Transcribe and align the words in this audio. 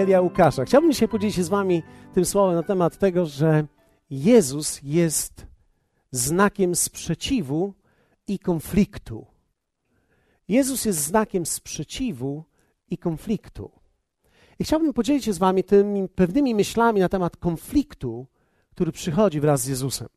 Ewangelia 0.00 0.20
Łukasza. 0.20 0.64
Chciałbym 0.64 0.92
dzisiaj 0.92 1.08
podzielić 1.08 1.36
się 1.36 1.44
z 1.44 1.48
Wami 1.48 1.82
tym 2.14 2.24
słowem 2.24 2.54
na 2.54 2.62
temat 2.62 2.98
tego, 2.98 3.26
że 3.26 3.66
Jezus 4.10 4.80
jest 4.82 5.46
znakiem 6.10 6.74
sprzeciwu 6.74 7.74
i 8.26 8.38
konfliktu. 8.38 9.26
Jezus 10.48 10.84
jest 10.84 10.98
znakiem 10.98 11.46
sprzeciwu 11.46 12.44
i 12.90 12.98
konfliktu. 12.98 13.70
I 14.58 14.64
chciałbym 14.64 14.92
podzielić 14.92 15.24
się 15.24 15.32
z 15.32 15.38
Wami 15.38 15.64
tymi 15.64 16.08
pewnymi 16.08 16.54
myślami 16.54 17.00
na 17.00 17.08
temat 17.08 17.36
konfliktu, 17.36 18.26
który 18.70 18.92
przychodzi 18.92 19.40
wraz 19.40 19.60
z 19.60 19.66
Jezusem. 19.66 20.08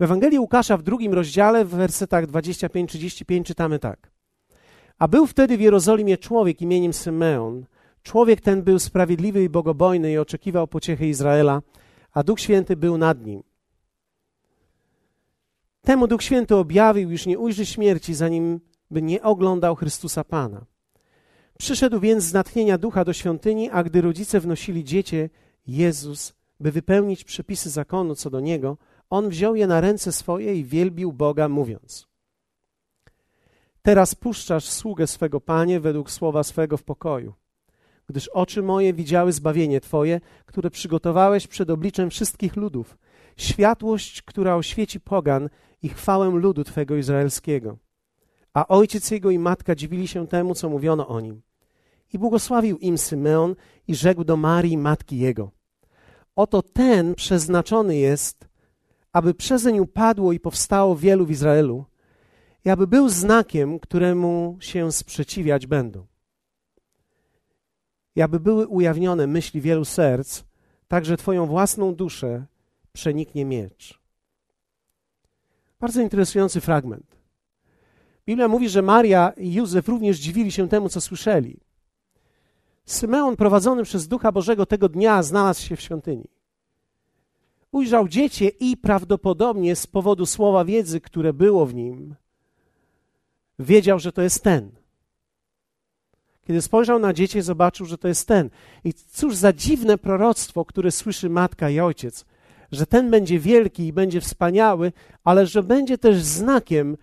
W 0.00 0.02
Ewangelii 0.02 0.38
Łukasza 0.38 0.76
w 0.76 0.82
drugim 0.82 1.14
rozdziale, 1.14 1.64
w 1.64 1.70
wersetach 1.70 2.26
25-35 2.26 3.42
czytamy 3.42 3.78
tak. 3.78 4.10
A 4.98 5.08
był 5.08 5.26
wtedy 5.26 5.56
w 5.56 5.60
Jerozolimie 5.60 6.18
człowiek 6.18 6.62
imieniem 6.62 6.92
Symeon. 6.92 7.66
Człowiek 8.02 8.40
ten 8.40 8.62
był 8.62 8.78
sprawiedliwy 8.78 9.44
i 9.44 9.48
bogobojny 9.48 10.12
i 10.12 10.18
oczekiwał 10.18 10.66
pociechy 10.66 11.06
Izraela, 11.06 11.62
a 12.12 12.22
Duch 12.22 12.40
Święty 12.40 12.76
był 12.76 12.98
nad 12.98 13.26
nim. 13.26 13.42
Temu 15.82 16.06
Duch 16.06 16.22
Święty 16.22 16.56
objawił, 16.56 17.10
już 17.10 17.26
nie 17.26 17.38
ujrzy 17.38 17.66
śmierci, 17.66 18.14
zanim 18.14 18.60
by 18.90 19.02
nie 19.02 19.22
oglądał 19.22 19.76
Chrystusa 19.76 20.24
Pana. 20.24 20.64
Przyszedł 21.58 22.00
więc 22.00 22.24
z 22.24 22.32
natchnienia 22.32 22.78
ducha 22.78 23.04
do 23.04 23.12
świątyni, 23.12 23.70
a 23.70 23.82
gdy 23.82 24.00
rodzice 24.00 24.40
wnosili 24.40 24.84
dziecię, 24.84 25.30
Jezus, 25.66 26.34
by 26.60 26.72
wypełnić 26.72 27.24
przepisy 27.24 27.70
zakonu 27.70 28.14
co 28.14 28.30
do 28.30 28.40
niego, 28.40 28.76
on 29.10 29.28
wziął 29.28 29.54
je 29.54 29.66
na 29.66 29.80
ręce 29.80 30.12
swoje 30.12 30.54
i 30.54 30.64
wielbił 30.64 31.12
Boga, 31.12 31.48
mówiąc: 31.48 32.08
Teraz 33.82 34.14
puszczasz 34.14 34.64
sługę 34.64 35.06
swego 35.06 35.40
Panie 35.40 35.80
według 35.80 36.10
słowa 36.10 36.42
swego 36.42 36.76
w 36.76 36.82
pokoju, 36.82 37.34
gdyż 38.10 38.28
oczy 38.28 38.62
moje 38.62 38.92
widziały 38.94 39.32
zbawienie 39.32 39.80
Twoje, 39.80 40.20
które 40.46 40.70
przygotowałeś 40.70 41.46
przed 41.46 41.70
obliczem 41.70 42.10
wszystkich 42.10 42.56
ludów, 42.56 42.98
światłość, 43.36 44.22
która 44.22 44.56
oświeci 44.56 45.00
pogan 45.00 45.48
i 45.82 45.88
chwałę 45.88 46.30
ludu 46.30 46.64
Twego 46.64 46.96
izraelskiego. 46.96 47.76
A 48.54 48.68
ojciec 48.68 49.10
jego 49.10 49.30
i 49.30 49.38
matka 49.38 49.74
dziwili 49.74 50.08
się 50.08 50.26
temu, 50.26 50.54
co 50.54 50.68
mówiono 50.68 51.08
o 51.08 51.20
nim. 51.20 51.42
I 52.12 52.18
błogosławił 52.18 52.78
im 52.78 52.98
Symeon 52.98 53.54
i 53.88 53.94
rzekł 53.94 54.24
do 54.24 54.36
Marii, 54.36 54.78
matki 54.78 55.18
jego: 55.18 55.50
Oto 56.36 56.62
ten 56.62 57.14
przeznaczony 57.14 57.96
jest, 57.96 58.48
aby 59.12 59.34
przezeń 59.34 59.78
upadło 59.78 60.32
i 60.32 60.40
powstało 60.40 60.96
wielu 60.96 61.26
w 61.26 61.30
Izraelu, 61.30 61.84
i 62.64 62.70
aby 62.70 62.86
był 62.86 63.08
znakiem, 63.08 63.78
któremu 63.78 64.56
się 64.60 64.92
sprzeciwiać 64.92 65.66
będą. 65.66 66.06
I 68.16 68.22
aby 68.22 68.40
były 68.40 68.66
ujawnione 68.66 69.26
myśli 69.26 69.60
wielu 69.60 69.84
serc, 69.84 70.42
tak 70.88 71.04
że 71.04 71.16
Twoją 71.16 71.46
własną 71.46 71.94
duszę 71.94 72.46
przeniknie 72.92 73.44
miecz. 73.44 74.00
Bardzo 75.80 76.00
interesujący 76.02 76.60
fragment. 76.60 77.16
Biblia 78.26 78.48
mówi, 78.48 78.68
że 78.68 78.82
Maria 78.82 79.32
i 79.36 79.52
Józef 79.52 79.88
również 79.88 80.18
dziwili 80.18 80.52
się 80.52 80.68
temu, 80.68 80.88
co 80.88 81.00
słyszeli. 81.00 81.60
Symeon, 82.84 83.36
prowadzony 83.36 83.82
przez 83.82 84.08
Ducha 84.08 84.32
Bożego 84.32 84.66
tego 84.66 84.88
dnia, 84.88 85.22
znalazł 85.22 85.62
się 85.62 85.76
w 85.76 85.80
świątyni. 85.80 86.28
Ujrzał 87.72 88.08
dziecię 88.08 88.48
i 88.48 88.76
prawdopodobnie 88.76 89.76
z 89.76 89.86
powodu 89.86 90.26
słowa 90.26 90.64
wiedzy, 90.64 91.00
które 91.00 91.32
było 91.32 91.66
w 91.66 91.74
nim, 91.74 92.14
wiedział, 93.58 93.98
że 93.98 94.12
to 94.12 94.22
jest 94.22 94.44
ten. 94.44 94.79
Kiedy 96.50 96.62
spojrzał 96.62 96.98
na 96.98 97.12
dziecię, 97.12 97.42
zobaczył, 97.42 97.86
że 97.86 97.98
to 97.98 98.08
jest 98.08 98.28
ten. 98.28 98.50
I 98.84 98.92
cóż 98.94 99.36
za 99.36 99.52
dziwne 99.52 99.98
proroctwo, 99.98 100.64
które 100.64 100.90
słyszy 100.90 101.30
matka 101.30 101.70
i 101.70 101.80
ojciec, 101.80 102.24
że 102.72 102.86
ten 102.86 103.10
będzie 103.10 103.38
wielki 103.38 103.86
i 103.86 103.92
będzie 103.92 104.20
wspaniały, 104.20 104.92
ale 105.24 105.46
że 105.46 105.62
będzie 105.62 105.98
też 105.98 106.22
znakiem, 106.22 106.96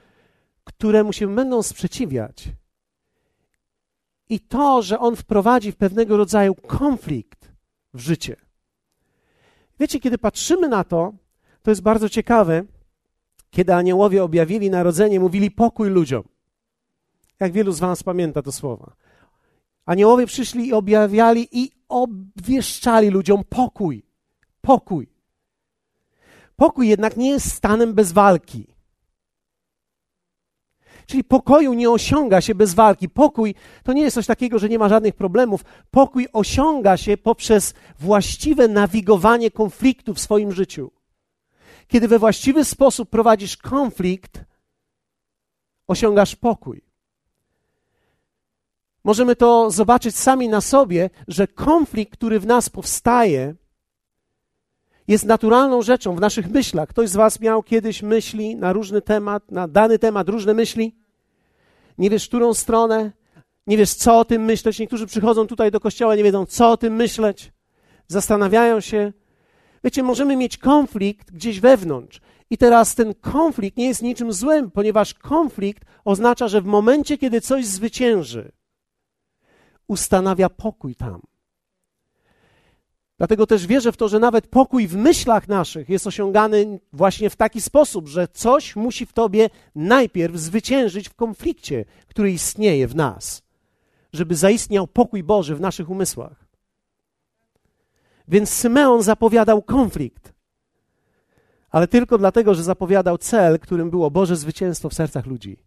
któremu 0.63 1.13
się 1.13 1.36
będą 1.36 1.63
sprzeciwiać. 1.63 2.50
I 4.30 4.40
to, 4.40 4.81
że 4.81 5.00
on 5.00 5.16
wprowadzi 5.16 5.74
pewnego 5.74 6.18
rodzaju 6.18 6.56
konflikt 6.56 7.52
w 7.94 8.00
życie. 8.00 8.36
Wiecie, 9.80 10.00
kiedy 10.00 10.18
patrzymy 10.18 10.68
na 10.68 10.84
to, 10.84 11.13
to 11.62 11.72
jest 11.72 11.81
bardzo 11.81 12.09
ciekawe, 12.09 12.63
kiedy 13.50 13.74
aniołowie 13.74 14.24
objawili 14.24 14.69
narodzenie, 14.69 15.19
mówili 15.19 15.52
pokój 15.52 15.90
ludziom. 15.90 16.24
Jak 17.40 17.52
wielu 17.52 17.72
z 17.72 17.80
Was 17.80 18.03
pamięta 18.03 18.41
to 18.41 18.52
słowa. 18.52 19.06
Aniołowie 19.88 20.25
przyszli 20.25 20.68
i 20.68 20.74
objawiali 20.74 21.48
i 21.52 21.72
obwieszczali 21.90 23.09
ludziom 23.09 23.44
pokój. 23.50 24.06
Pokój. 24.62 25.09
Pokój 26.56 26.88
jednak 26.88 27.18
nie 27.18 27.30
jest 27.30 27.53
stanem 27.53 27.94
bez 27.94 28.12
walki. 28.12 28.68
Czyli 31.06 31.24
pokoju 31.24 31.74
nie 31.74 31.90
osiąga 31.90 32.42
się 32.42 32.56
bez 32.56 32.74
walki. 32.74 33.09
Pokój 33.09 33.56
to 33.84 33.94
nie 33.94 34.02
jest 34.02 34.16
coś 34.16 34.25
takiego, 34.25 34.59
że 34.59 34.70
nie 34.70 34.80
ma 34.80 34.90
żadnych 34.90 35.16
problemów. 35.16 35.66
Pokój 35.92 36.28
osiąga 36.34 36.98
się 36.98 37.18
poprzez 37.18 37.74
właściwe 38.00 38.68
nawigowanie 38.68 39.52
konfliktu 39.52 40.14
w 40.14 40.19
swoim 40.19 40.52
życiu. 40.52 40.92
Kiedy 41.88 42.08
we 42.08 42.19
właściwy 42.19 42.66
sposób 42.66 43.09
prowadzisz 43.09 43.58
konflikt, 43.58 44.44
osiągasz 45.88 46.36
pokój. 46.36 46.87
Możemy 49.07 49.35
to 49.35 49.72
zobaczyć 49.72 50.18
sami 50.18 50.50
na 50.50 50.62
sobie, 50.62 51.09
że 51.28 51.47
konflikt, 51.47 52.13
który 52.13 52.40
w 52.40 52.45
nas 52.45 52.69
powstaje, 52.69 53.56
jest 55.07 55.25
naturalną 55.25 55.81
rzeczą 55.81 56.16
w 56.16 56.19
naszych 56.19 56.50
myślach. 56.50 56.90
Ktoś 56.90 57.09
z 57.09 57.16
Was 57.16 57.40
miał 57.40 57.63
kiedyś 57.63 58.03
myśli 58.03 58.56
na 58.56 58.73
różny 58.73 59.01
temat, 59.01 59.51
na 59.51 59.68
dany 59.68 60.00
temat, 60.00 60.29
różne 60.29 60.53
myśli? 60.53 60.95
Nie 61.97 62.09
wiesz, 62.09 62.28
którą 62.28 62.53
stronę, 62.53 63.12
nie 63.68 63.78
wiesz, 63.78 63.94
co 63.94 64.19
o 64.19 64.25
tym 64.25 64.45
myśleć. 64.45 64.79
Niektórzy 64.79 65.06
przychodzą 65.06 65.47
tutaj 65.47 65.72
do 65.72 65.79
kościoła, 65.79 66.16
nie 66.16 66.24
wiedzą, 66.24 66.45
co 66.45 66.72
o 66.72 66.78
tym 66.78 66.95
myśleć. 66.95 67.51
Zastanawiają 68.07 68.79
się. 68.79 69.13
Wiecie, 69.84 70.03
możemy 70.03 70.35
mieć 70.35 70.57
konflikt 70.57 71.31
gdzieś 71.31 71.59
wewnątrz. 71.59 72.22
I 72.50 72.57
teraz 72.57 72.95
ten 72.95 73.13
konflikt 73.13 73.78
nie 73.78 73.88
jest 73.88 74.01
niczym 74.01 74.34
złym, 74.34 74.72
ponieważ 74.72 75.13
konflikt 75.13 75.84
oznacza, 76.06 76.47
że 76.47 76.62
w 76.62 76.66
momencie, 76.66 77.18
kiedy 77.18 77.41
coś 77.41 77.66
zwycięży, 77.66 78.56
ustanawia 79.88 80.50
pokój 80.50 80.96
tam. 80.96 81.22
Dlatego 83.18 83.48
też 83.48 83.68
wierzę 83.68 83.92
w 83.92 83.98
to, 83.98 84.09
że 84.09 84.20
nawet 84.20 84.48
pokój 84.48 84.88
w 84.88 84.96
myślach 84.96 85.48
naszych 85.48 85.90
jest 85.90 86.08
osiągany 86.08 86.80
właśnie 86.94 87.30
w 87.30 87.36
taki 87.36 87.62
sposób, 87.62 88.08
że 88.08 88.28
coś 88.28 88.75
musi 88.75 89.06
w 89.06 89.14
tobie 89.14 89.50
najpierw 89.75 90.36
zwyciężyć 90.36 91.09
w 91.09 91.14
konflikcie, 91.14 91.86
który 92.08 92.31
istnieje 92.31 92.88
w 92.88 92.96
nas, 92.96 93.42
żeby 94.14 94.36
zaistniał 94.36 94.88
pokój 94.88 95.24
Boży 95.24 95.56
w 95.56 95.62
naszych 95.62 95.90
umysłach. 95.90 96.48
Więc 98.28 98.50
Symeon 98.50 99.04
zapowiadał 99.04 99.62
konflikt, 99.62 100.34
ale 101.69 101.88
tylko 101.88 102.18
dlatego, 102.18 102.56
że 102.56 102.64
zapowiadał 102.64 103.18
cel, 103.18 103.59
którym 103.59 103.90
było 103.90 104.12
Boże 104.12 104.36
zwycięstwo 104.36 104.90
w 104.90 104.94
sercach 104.94 105.25
ludzi. 105.25 105.67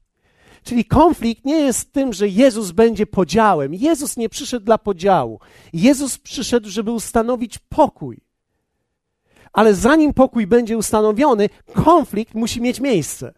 Czyli 0.65 0.85
konflikt 0.85 1.45
nie 1.45 1.59
jest 1.61 1.93
tym, 1.93 2.13
że 2.13 2.29
Jezus 2.29 2.71
będzie 2.71 3.07
podziałem. 3.07 3.75
Jezus 3.75 4.17
nie 4.17 4.29
przyszedł 4.29 4.67
dla 4.67 4.79
podziału. 4.79 5.41
Jezus 5.73 6.19
przyszedł, 6.19 6.69
żeby 6.69 6.91
ustanowić 6.91 7.59
pokój. 7.59 8.21
Ale 9.53 9.75
zanim 9.75 10.15
pokój 10.15 10.47
będzie 10.47 10.79
ustanowiony, 10.79 11.49
konflikt 11.75 12.35
musi 12.35 12.61
mieć 12.61 12.81
miejsce. 12.81 13.35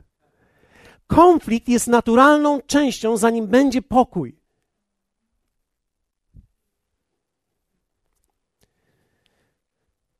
Konflikt 1.06 1.68
jest 1.68 1.86
naturalną 1.86 2.60
częścią, 2.66 3.16
zanim 3.16 3.46
będzie 3.46 3.82
pokój. 3.82 4.41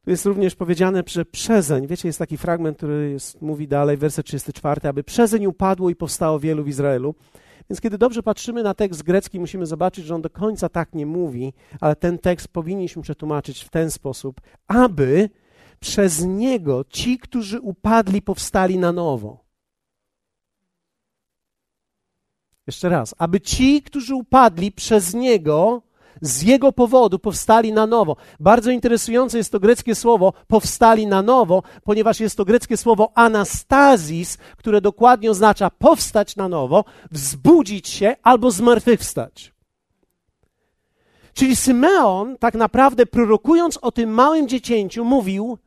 Tu 0.05 0.11
jest 0.11 0.27
również 0.27 0.55
powiedziane, 0.55 1.03
że 1.07 1.25
przezeń, 1.25 1.87
wiecie, 1.87 2.09
jest 2.09 2.19
taki 2.19 2.37
fragment, 2.37 2.77
który 2.77 3.11
jest, 3.11 3.43
mówi 3.43 3.69
dalej, 3.69 3.97
werset 3.97 4.27
34, 4.27 4.89
aby 4.89 5.05
przezeń 5.05 5.47
upadło 5.47 5.91
i 5.91 5.97
powstało 5.97 6.41
wielu 6.41 6.65
w 6.65 6.69
Izraelu. 6.69 7.15
Więc 7.71 7.81
kiedy 7.81 7.99
dobrze 7.99 8.23
patrzymy 8.23 8.63
na 8.63 8.75
tekst 8.75 9.03
grecki, 9.03 9.41
musimy 9.41 9.67
zobaczyć, 9.67 10.05
że 10.05 10.15
on 10.15 10.23
do 10.23 10.31
końca 10.31 10.69
tak 10.69 10.95
nie 10.95 11.07
mówi, 11.07 11.53
ale 11.81 11.97
ten 11.97 12.19
tekst 12.19 12.49
powinniśmy 12.49 13.03
przetłumaczyć 13.03 13.65
w 13.65 13.71
ten 13.71 13.91
sposób, 13.91 14.41
aby 14.67 15.31
przez 15.81 16.25
niego 16.25 16.85
ci, 16.89 17.19
którzy 17.19 17.61
upadli, 17.61 18.23
powstali 18.23 18.79
na 18.79 18.93
nowo. 18.93 19.45
Jeszcze 22.67 22.89
raz, 22.89 23.15
aby 23.19 23.41
ci, 23.41 23.83
którzy 23.83 24.15
upadli 24.15 24.73
przez 24.73 25.15
niego, 25.15 25.83
z 26.23 26.43
jego 26.43 26.73
powodu 26.73 27.19
powstali 27.19 27.73
na 27.73 27.87
nowo. 27.87 28.17
Bardzo 28.41 28.71
interesujące 28.71 29.39
jest 29.39 29.53
to 29.53 29.61
greckie 29.61 29.95
słowo 29.95 30.33
powstali 30.47 31.07
na 31.07 31.23
nowo, 31.23 31.63
ponieważ 31.85 32.21
jest 32.21 32.37
to 32.37 32.45
greckie 32.45 32.77
słowo 32.77 33.13
anastazis, 33.15 34.39
które 34.57 34.81
dokładnie 34.81 35.31
oznacza 35.31 35.71
powstać 35.71 36.37
na 36.37 36.49
nowo, 36.49 36.85
wzbudzić 37.11 37.89
się 37.89 38.17
albo 38.23 38.51
zmartwychwstać. 38.51 39.53
Czyli 41.35 41.57
Symeon, 41.57 42.37
tak 42.39 42.55
naprawdę 42.55 43.07
prorokując 43.07 43.79
o 43.83 43.93
tym 43.93 44.11
małym 44.11 44.49
dziecięciu, 44.49 45.05
mówił: 45.05 45.59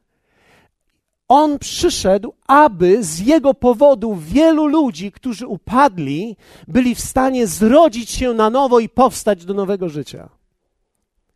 On 1.27 1.59
przyszedł, 1.59 2.33
aby 2.47 3.03
z 3.03 3.19
jego 3.19 3.53
powodu 3.53 4.15
wielu 4.15 4.65
ludzi, 4.65 5.11
którzy 5.11 5.47
upadli, 5.47 6.37
byli 6.67 6.95
w 6.95 6.99
stanie 6.99 7.47
zrodzić 7.47 8.09
się 8.09 8.33
na 8.33 8.49
nowo 8.49 8.79
i 8.79 8.89
powstać 8.89 9.45
do 9.45 9.53
nowego 9.53 9.89
życia. 9.89 10.29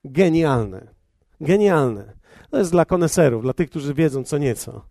Genialne. 0.03 0.87
Genialne. 1.41 2.13
To 2.49 2.57
jest 2.57 2.71
dla 2.71 2.85
koneserów, 2.85 3.43
dla 3.43 3.53
tych, 3.53 3.69
którzy 3.69 3.93
wiedzą 3.93 4.23
co 4.23 4.37
nieco. 4.37 4.85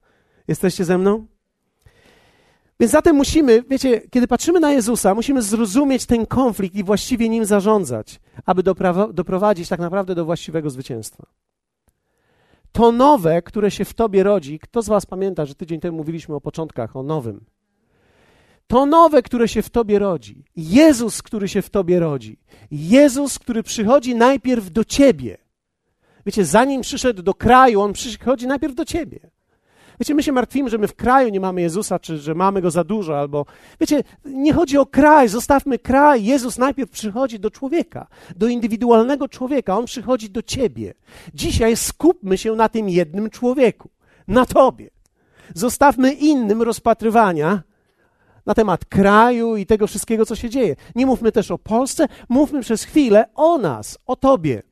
Jesteście 0.49 0.85
ze 0.85 0.99
mną? 0.99 1.27
Więc 2.81 2.93
zatem 2.93 3.17
musimy, 3.17 3.63
wiecie, 3.63 4.01
kiedy 4.11 4.27
patrzymy 4.29 4.61
na 4.61 4.73
Jezusa, 4.73 5.15
musimy 5.15 5.43
zrozumieć 5.43 6.07
ten 6.07 6.27
konflikt 6.27 6.77
i 6.77 6.85
właściwie 6.85 7.29
nim 7.29 7.45
zarządzać, 7.45 8.21
aby 8.47 8.63
doprowadzić 9.13 9.69
tak 9.69 9.81
naprawdę 9.81 10.15
do 10.15 10.25
właściwego 10.25 10.71
zwycięstwa. 10.71 11.27
To 12.73 12.93
nowe, 12.93 13.43
które 13.43 13.71
się 13.71 13.85
w 13.85 13.95
tobie 13.95 14.23
rodzi, 14.23 14.59
kto 14.59 14.83
z 14.83 14.89
Was 14.89 15.07
pamięta, 15.07 15.47
że 15.47 15.55
tydzień 15.55 15.81
temu 15.81 15.97
mówiliśmy 15.97 16.35
o 16.35 16.41
początkach, 16.41 16.97
o 16.97 17.03
nowym? 17.03 17.45
To 18.69 18.87
nowe, 18.87 19.23
które 19.23 19.49
się 19.49 19.63
w 19.63 19.71
tobie 19.71 19.99
rodzi, 19.99 20.45
Jezus, 20.57 21.23
który 21.23 21.49
się 21.49 21.63
w 21.63 21.71
tobie 21.71 22.01
rodzi, 22.01 22.39
Jezus, 22.71 23.39
który 23.39 23.63
przychodzi 23.63 24.15
najpierw 24.15 24.71
do 24.71 24.85
ciebie. 24.85 25.39
Wiecie, 26.27 26.45
zanim 26.45 26.81
przyszedł 26.81 27.23
do 27.23 27.35
kraju, 27.35 27.81
on 27.81 27.93
przychodzi 27.93 28.47
najpierw 28.47 28.75
do 28.75 28.85
ciebie. 28.85 29.21
Wiecie, 30.01 30.15
my 30.15 30.23
się 30.23 30.33
martwimy, 30.33 30.71
że 30.71 30.79
my 30.79 30.89
w 30.89 30.95
kraju 30.95 31.29
nie 31.29 31.41
mamy 31.41 31.61
Jezusa, 31.61 31.99
czy 31.99 32.19
że 32.19 32.35
mamy 32.35 32.61
go 32.61 32.71
za 32.71 32.85
dużo, 32.85 33.19
albo. 33.19 33.47
Wiecie, 33.81 34.05
nie 34.25 34.53
chodzi 34.53 34.79
o 34.79 34.87
kraj, 34.87 35.29
zostawmy 35.29 35.79
kraj. 35.79 36.25
Jezus 36.25 36.59
najpierw 36.59 36.91
przychodzi 36.91 37.41
do 37.41 37.51
człowieka, 37.51 38.07
do 38.37 38.49
indywidualnego 38.49 39.29
człowieka. 39.29 39.79
On 39.79 39.85
przychodzi 39.85 40.31
do 40.31 40.43
ciebie. 40.43 40.95
Dzisiaj 41.35 41.77
skupmy 41.77 42.39
się 42.39 42.53
na 42.53 42.69
tym 42.69 42.89
jednym 42.89 43.31
człowieku, 43.31 43.91
na 44.29 44.47
tobie. 44.47 44.91
Zostawmy 45.55 46.13
innym 46.13 46.63
rozpatrywania 46.63 47.63
na 48.49 48.55
temat 48.55 48.85
kraju 48.85 49.57
i 49.57 49.67
tego 49.67 49.87
wszystkiego, 49.87 50.27
co 50.27 50.37
się 50.37 50.51
dzieje. 50.51 50.77
Nie 50.95 51.07
mówmy 51.07 51.33
też 51.33 51.51
o 51.51 51.59
Polsce, 51.59 52.07
mówmy 52.29 52.61
przez 52.61 52.85
chwilę 52.85 53.29
o 53.35 53.59
nas, 53.59 53.99
o 54.07 54.17
tobie. 54.17 54.63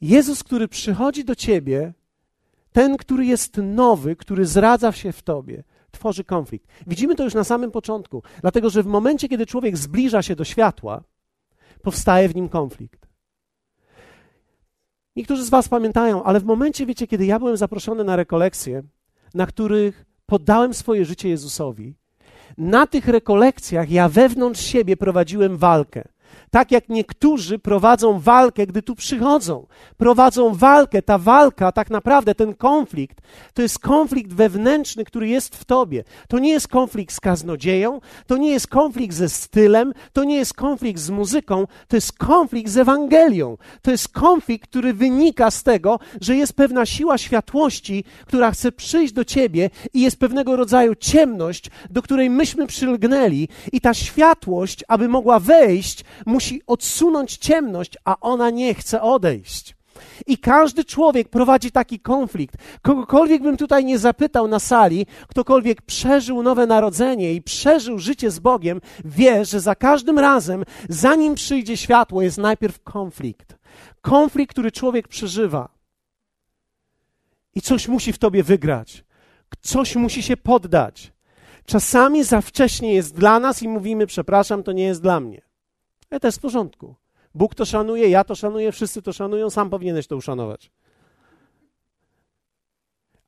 Jezus, 0.00 0.44
który 0.44 0.68
przychodzi 0.68 1.24
do 1.24 1.34
ciebie, 1.34 1.92
ten, 2.72 2.96
który 2.96 3.26
jest 3.26 3.56
nowy, 3.62 4.16
który 4.16 4.46
zradza 4.46 4.92
się 4.92 5.12
w 5.12 5.22
tobie, 5.22 5.64
tworzy 5.90 6.24
konflikt. 6.24 6.68
Widzimy 6.86 7.14
to 7.14 7.24
już 7.24 7.34
na 7.34 7.44
samym 7.44 7.70
początku, 7.70 8.22
dlatego 8.40 8.70
że 8.70 8.82
w 8.82 8.86
momencie, 8.86 9.28
kiedy 9.28 9.46
człowiek 9.46 9.76
zbliża 9.76 10.22
się 10.22 10.36
do 10.36 10.44
światła, 10.44 11.02
powstaje 11.82 12.28
w 12.28 12.34
nim 12.34 12.48
konflikt. 12.48 13.08
Niektórzy 15.16 15.44
z 15.44 15.50
Was 15.50 15.68
pamiętają, 15.68 16.22
ale 16.22 16.40
w 16.40 16.44
momencie, 16.44 16.86
wiecie, 16.86 17.06
kiedy 17.06 17.26
ja 17.26 17.38
byłem 17.38 17.56
zaproszony 17.56 18.04
na 18.04 18.16
rekolekcje, 18.16 18.82
na 19.34 19.46
których 19.46 20.04
poddałem 20.26 20.74
swoje 20.74 21.04
życie 21.04 21.28
Jezusowi, 21.28 21.94
na 22.58 22.86
tych 22.86 23.08
rekolekcjach 23.08 23.90
ja 23.90 24.08
wewnątrz 24.08 24.60
siebie 24.60 24.96
prowadziłem 24.96 25.56
walkę. 25.56 26.08
Tak 26.50 26.70
jak 26.70 26.88
niektórzy 26.88 27.58
prowadzą 27.58 28.20
walkę, 28.20 28.66
gdy 28.66 28.82
tu 28.82 28.94
przychodzą. 28.94 29.66
Prowadzą 29.96 30.54
walkę. 30.54 31.02
Ta 31.02 31.18
walka, 31.18 31.72
tak 31.72 31.90
naprawdę 31.90 32.34
ten 32.34 32.54
konflikt, 32.54 33.18
to 33.54 33.62
jest 33.62 33.78
konflikt 33.78 34.32
wewnętrzny, 34.32 35.04
który 35.04 35.28
jest 35.28 35.56
w 35.56 35.64
tobie. 35.64 36.04
To 36.28 36.38
nie 36.38 36.50
jest 36.50 36.68
konflikt 36.68 37.14
z 37.14 37.20
kaznodzieją, 37.20 38.00
to 38.26 38.36
nie 38.36 38.50
jest 38.50 38.66
konflikt 38.66 39.14
ze 39.14 39.28
stylem, 39.28 39.92
to 40.12 40.24
nie 40.24 40.36
jest 40.36 40.54
konflikt 40.54 41.00
z 41.00 41.10
muzyką, 41.10 41.66
to 41.88 41.96
jest 41.96 42.12
konflikt 42.12 42.70
z 42.70 42.76
Ewangelią. 42.76 43.56
To 43.82 43.90
jest 43.90 44.08
konflikt, 44.08 44.68
który 44.70 44.94
wynika 44.94 45.50
z 45.50 45.62
tego, 45.62 45.98
że 46.20 46.36
jest 46.36 46.52
pewna 46.52 46.86
siła 46.86 47.18
światłości, 47.18 48.04
która 48.26 48.50
chce 48.50 48.72
przyjść 48.72 49.12
do 49.12 49.24
ciebie 49.24 49.70
i 49.94 50.00
jest 50.00 50.18
pewnego 50.18 50.56
rodzaju 50.56 50.94
ciemność, 50.94 51.70
do 51.90 52.02
której 52.02 52.30
myśmy 52.30 52.66
przylgnęli 52.66 53.48
i 53.72 53.80
ta 53.80 53.94
światłość, 53.94 54.84
aby 54.88 55.08
mogła 55.08 55.40
wejść, 55.40 56.04
musi 56.26 56.37
odsunąć 56.66 57.36
ciemność, 57.36 57.96
a 58.04 58.16
ona 58.20 58.50
nie 58.50 58.74
chce 58.74 59.02
odejść. 59.02 59.78
I 60.26 60.38
każdy 60.38 60.84
człowiek 60.84 61.28
prowadzi 61.28 61.70
taki 61.70 62.00
konflikt. 62.00 62.56
Kogokolwiek 62.82 63.42
bym 63.42 63.56
tutaj 63.56 63.84
nie 63.84 63.98
zapytał 63.98 64.48
na 64.48 64.58
sali, 64.58 65.06
ktokolwiek 65.28 65.82
przeżył 65.82 66.42
nowe 66.42 66.66
narodzenie 66.66 67.34
i 67.34 67.42
przeżył 67.42 67.98
życie 67.98 68.30
z 68.30 68.38
Bogiem, 68.38 68.80
wie, 69.04 69.44
że 69.44 69.60
za 69.60 69.74
każdym 69.74 70.18
razem, 70.18 70.64
zanim 70.88 71.34
przyjdzie 71.34 71.76
światło, 71.76 72.22
jest 72.22 72.38
najpierw 72.38 72.82
konflikt. 72.82 73.58
Konflikt, 74.00 74.52
który 74.52 74.72
człowiek 74.72 75.08
przeżywa. 75.08 75.68
I 77.54 77.60
coś 77.60 77.88
musi 77.88 78.12
w 78.12 78.18
tobie 78.18 78.42
wygrać. 78.42 79.04
Coś 79.60 79.96
musi 79.96 80.22
się 80.22 80.36
poddać. 80.36 81.12
Czasami 81.64 82.24
za 82.24 82.40
wcześnie 82.40 82.94
jest 82.94 83.14
dla 83.14 83.40
nas 83.40 83.62
i 83.62 83.68
mówimy: 83.68 84.06
Przepraszam, 84.06 84.62
to 84.62 84.72
nie 84.72 84.84
jest 84.84 85.02
dla 85.02 85.20
mnie. 85.20 85.47
Ale 86.10 86.20
to 86.20 86.28
jest 86.28 86.38
w 86.38 86.40
porządku. 86.40 86.94
Bóg 87.34 87.54
to 87.54 87.64
szanuje, 87.64 88.08
ja 88.08 88.24
to 88.24 88.34
szanuję, 88.34 88.72
wszyscy 88.72 89.02
to 89.02 89.12
szanują, 89.12 89.50
sam 89.50 89.70
powinieneś 89.70 90.06
to 90.06 90.16
uszanować. 90.16 90.70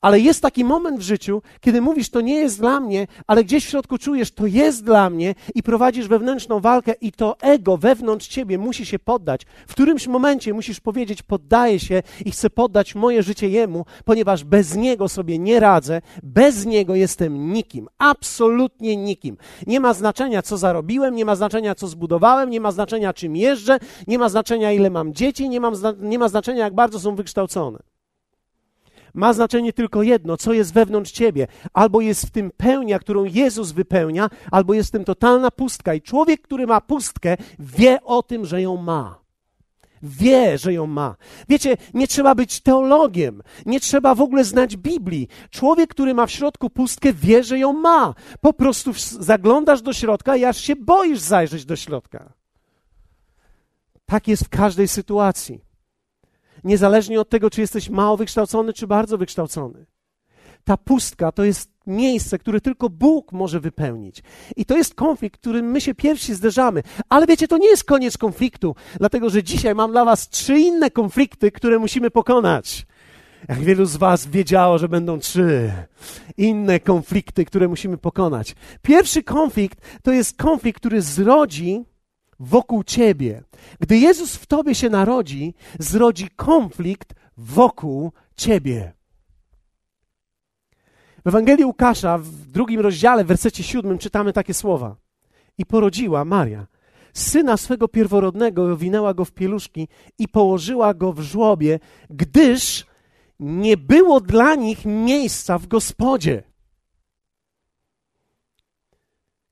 Ale 0.00 0.20
jest 0.20 0.43
taki 0.43 0.64
moment 0.64 0.99
w 0.99 1.02
życiu, 1.02 1.43
kiedy 1.61 1.81
mówisz, 1.81 2.11
to 2.11 2.20
nie 2.20 2.35
jest 2.35 2.58
dla 2.58 2.81
mnie, 2.81 3.06
ale 3.26 3.44
gdzieś 3.44 3.67
w 3.67 3.69
środku 3.69 3.99
czujesz, 3.99 4.31
to 4.32 4.47
jest 4.47 4.85
dla 4.85 5.11
mnie 5.11 5.35
i 5.55 5.62
prowadzisz 5.62 6.08
wewnętrzną 6.08 6.61
walkę 6.61 6.93
i 6.93 7.12
to 7.12 7.37
ego 7.41 7.76
wewnątrz 7.76 8.29
ciebie 8.29 8.58
musi 8.58 8.87
się 8.87 8.99
poddać. 8.99 9.43
W 9.69 9.73
którymś 9.73 10.06
momencie 10.06 10.55
musisz 10.55 10.81
powiedzieć, 10.81 11.23
poddaję 11.23 11.81
się 11.81 12.02
i 12.25 12.31
chcę 12.31 12.50
poddać 12.50 12.94
moje 12.94 13.23
życie 13.23 13.49
Jemu, 13.49 13.85
ponieważ 14.05 14.44
bez 14.44 14.76
Niego 14.76 15.08
sobie 15.08 15.38
nie 15.38 15.61
radzę, 15.61 16.02
bez 16.23 16.67
Niego 16.67 16.94
jestem 16.94 17.52
nikim, 17.52 17.88
absolutnie 17.99 18.97
nikim. 18.97 19.37
Nie 19.67 19.81
ma 19.81 19.94
znaczenia, 19.94 20.43
co 20.43 20.56
zarobiłem, 20.56 21.14
nie 21.14 21.25
ma 21.25 21.37
znaczenia, 21.37 21.75
co 21.75 21.87
zbudowałem, 21.87 22.50
nie 22.50 22.61
ma 22.61 22.73
znaczenia, 22.73 23.12
czym 23.12 23.37
jeżdżę, 23.37 23.79
nie 24.06 24.19
ma 24.19 24.29
znaczenia, 24.29 24.73
ile 24.73 24.91
mam 24.91 25.14
dzieci, 25.14 25.49
nie, 25.49 25.61
mam, 25.61 25.75
nie 26.00 26.19
ma 26.19 26.29
znaczenia, 26.29 26.64
jak 26.64 26.75
bardzo 26.75 27.00
są 27.00 27.14
wykształcone 27.14 27.89
ma 29.14 29.32
znaczenie 29.32 29.72
tylko 29.72 30.02
jedno, 30.02 30.36
co 30.36 30.52
jest 30.52 30.72
wewnątrz 30.72 31.12
ciebie. 31.12 31.46
Albo 31.72 32.00
jest 32.00 32.26
w 32.26 32.30
tym 32.30 32.50
pełnia, 32.56 32.99
którą 32.99 33.25
Jezus 33.25 33.73
wypełnia, 33.73 34.30
albo 34.50 34.75
jest 34.75 34.88
w 34.88 34.92
tym 34.92 35.04
totalna 35.04 35.50
pustka. 35.50 35.94
I 35.94 36.02
człowiek, 36.02 36.42
który 36.42 36.66
ma 36.66 36.80
pustkę, 36.80 37.37
wie 37.58 38.02
o 38.04 38.23
tym, 38.23 38.46
że 38.46 38.62
ją 38.62 38.76
ma. 38.76 39.20
Wie, 40.02 40.58
że 40.58 40.73
ją 40.73 40.87
ma. 40.87 41.16
Wiecie, 41.49 41.76
nie 41.94 42.08
trzeba 42.08 42.35
być 42.35 42.61
teologiem, 42.61 43.42
nie 43.66 43.80
trzeba 43.80 44.14
w 44.14 44.20
ogóle 44.20 44.44
znać 44.44 44.76
Biblii. 44.76 45.28
Człowiek, 45.50 45.90
który 45.90 46.14
ma 46.14 46.26
w 46.26 46.30
środku 46.30 46.70
pustkę, 46.70 47.12
wie, 47.12 47.44
że 47.44 47.58
ją 47.58 47.73
ma. 47.73 48.14
Po 48.40 48.52
prostu 48.52 48.92
zaglądasz 49.20 49.82
do 49.82 49.92
środka 49.92 50.37
i 50.37 50.44
aż 50.44 50.61
się 50.61 50.76
boisz 50.76 51.18
zajrzeć 51.18 51.64
do 51.64 51.76
środka. 51.76 52.32
Tak 54.06 54.28
jest 54.28 54.44
w 54.44 54.49
każdej 54.49 54.88
sytuacji 54.88 55.69
niezależnie 56.64 57.21
od 57.21 57.29
tego, 57.29 57.50
czy 57.50 57.61
jesteś 57.61 57.90
mało 57.90 58.17
wykształcony, 58.17 58.73
czy 58.73 58.87
bardzo 58.87 59.19
wykształcony. 59.19 59.87
Ta 60.64 60.76
pustka 60.76 61.33
to 61.33 61.45
jest 61.45 61.71
miejsce, 61.87 62.38
które 62.38 62.61
tylko 62.61 62.90
Bóg 62.90 63.33
może 63.33 63.61
wypełnić. 63.61 64.23
I 64.57 64.64
to 64.64 64.76
jest 64.76 64.95
konflikt, 64.95 65.40
którym 65.40 65.67
my 65.67 65.81
się 65.81 65.95
pierwsi 65.95 66.35
zderzamy. 66.35 66.83
Ale 67.09 67.26
wiecie, 67.26 67.49
to 67.49 67.59
nie 67.59 67.69
jest 67.69 67.85
koniec 67.85 68.19
konfliktu, 68.19 68.75
dlatego 68.99 69.31
że 69.31 69.43
dzisiaj 69.43 69.75
mam 69.75 69.90
dla 69.90 70.05
Was 70.05 70.29
trzy 70.29 70.59
inne 70.59 70.90
konflikty, 70.90 71.52
które 71.52 71.79
musimy 71.79 72.11
pokonać. 72.11 72.87
Jak 73.49 73.59
wielu 73.59 73.87
z 73.87 73.97
Was 73.97 74.26
wiedziało, 74.26 74.79
że 74.79 74.88
będą 74.88 75.19
trzy 75.19 75.73
inne 76.37 76.81
konflikty, 76.81 77.45
które 77.45 77.69
musimy 77.69 77.99
pokonać. 77.99 78.55
Pierwszy 78.83 79.23
konflikt 79.23 79.79
to 80.02 80.12
jest 80.12 80.37
konflikt, 80.37 80.81
który 80.81 81.02
zrodzi 81.02 81.85
wokół 82.40 82.85
ciebie. 82.85 83.42
Gdy 83.80 83.99
Jezus 83.99 84.37
w 84.37 84.47
tobie 84.47 84.75
się 84.75 84.90
narodzi, 84.90 85.54
zrodzi 85.78 86.28
konflikt 86.37 87.14
wokół 87.37 88.12
ciebie. 88.37 88.92
W 91.25 91.28
Ewangelii 91.28 91.64
Łukasza, 91.64 92.18
w 92.18 92.30
drugim 92.30 92.80
rozdziale, 92.80 93.25
w 93.25 93.26
wersecie 93.26 93.62
siódmym, 93.62 93.99
czytamy 93.99 94.32
takie 94.32 94.54
słowa. 94.54 94.97
I 95.59 95.66
porodziła 95.66 96.25
Maria 96.25 96.66
syna 97.12 97.56
swego 97.56 97.88
pierworodnego, 97.88 98.73
owinęła 98.73 99.14
go 99.14 99.25
w 99.25 99.32
pieluszki 99.32 99.88
i 100.18 100.28
położyła 100.28 100.94
go 100.94 101.12
w 101.12 101.20
żłobie, 101.20 101.78
gdyż 102.11 102.87
nie 103.40 103.76
było 103.76 104.20
dla 104.20 104.54
nich 104.54 104.85
miejsca 104.85 105.59
w 105.59 105.66
gospodzie. 105.66 106.42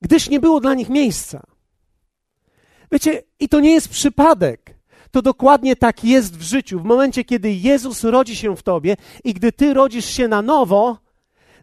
Gdyż 0.02 0.28
nie 0.28 0.40
było 0.40 0.61
dla 0.61 0.75
nich 0.75 0.88
miejsca. 0.88 1.47
Wiecie, 2.92 3.23
i 3.40 3.49
to 3.49 3.61
nie 3.61 3.73
jest 3.73 3.88
przypadek. 3.88 4.75
To 5.11 5.23
dokładnie 5.23 5.76
tak 5.76 6.04
jest 6.04 6.37
w 6.37 6.42
życiu. 6.42 6.80
W 6.80 6.85
momencie, 6.85 7.25
kiedy 7.25 7.52
Jezus 7.52 8.04
rodzi 8.04 8.37
się 8.37 8.57
w 8.57 8.62
tobie 8.62 8.97
i 9.25 9.35
gdy 9.35 9.52
ty 9.52 9.75
rodzisz 9.75 10.04
się 10.04 10.28
na 10.28 10.42
nowo, 10.42 10.99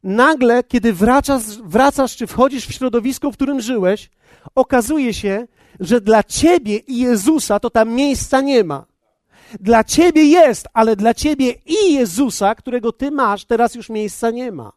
nagle, 0.04 0.64
kiedy 0.64 0.94
wracasz, 0.94 1.44
wracasz 1.64 2.16
czy 2.16 2.28
wchodzisz 2.28 2.68
w 2.68 2.74
środowisko, 2.74 3.32
w 3.32 3.34
którym 3.34 3.62
żyłeś, 3.62 4.10
okazuje 4.56 5.14
się, 5.14 5.48
że 5.80 6.02
dla 6.02 6.24
ciebie 6.24 6.78
i 6.78 6.98
Jezusa 6.98 7.60
to 7.60 7.70
tam 7.70 7.90
miejsca 7.90 8.42
nie 8.42 8.64
ma. 8.64 8.86
Dla 9.60 9.84
ciebie 9.84 10.24
jest, 10.24 10.68
ale 10.74 10.96
dla 10.96 11.14
ciebie 11.14 11.54
i 11.66 11.94
Jezusa, 11.94 12.56
którego 12.56 12.92
ty 12.92 13.12
masz, 13.12 13.46
teraz 13.46 13.76
już 13.76 13.90
miejsca 13.90 14.32
nie 14.32 14.52
ma. 14.52 14.72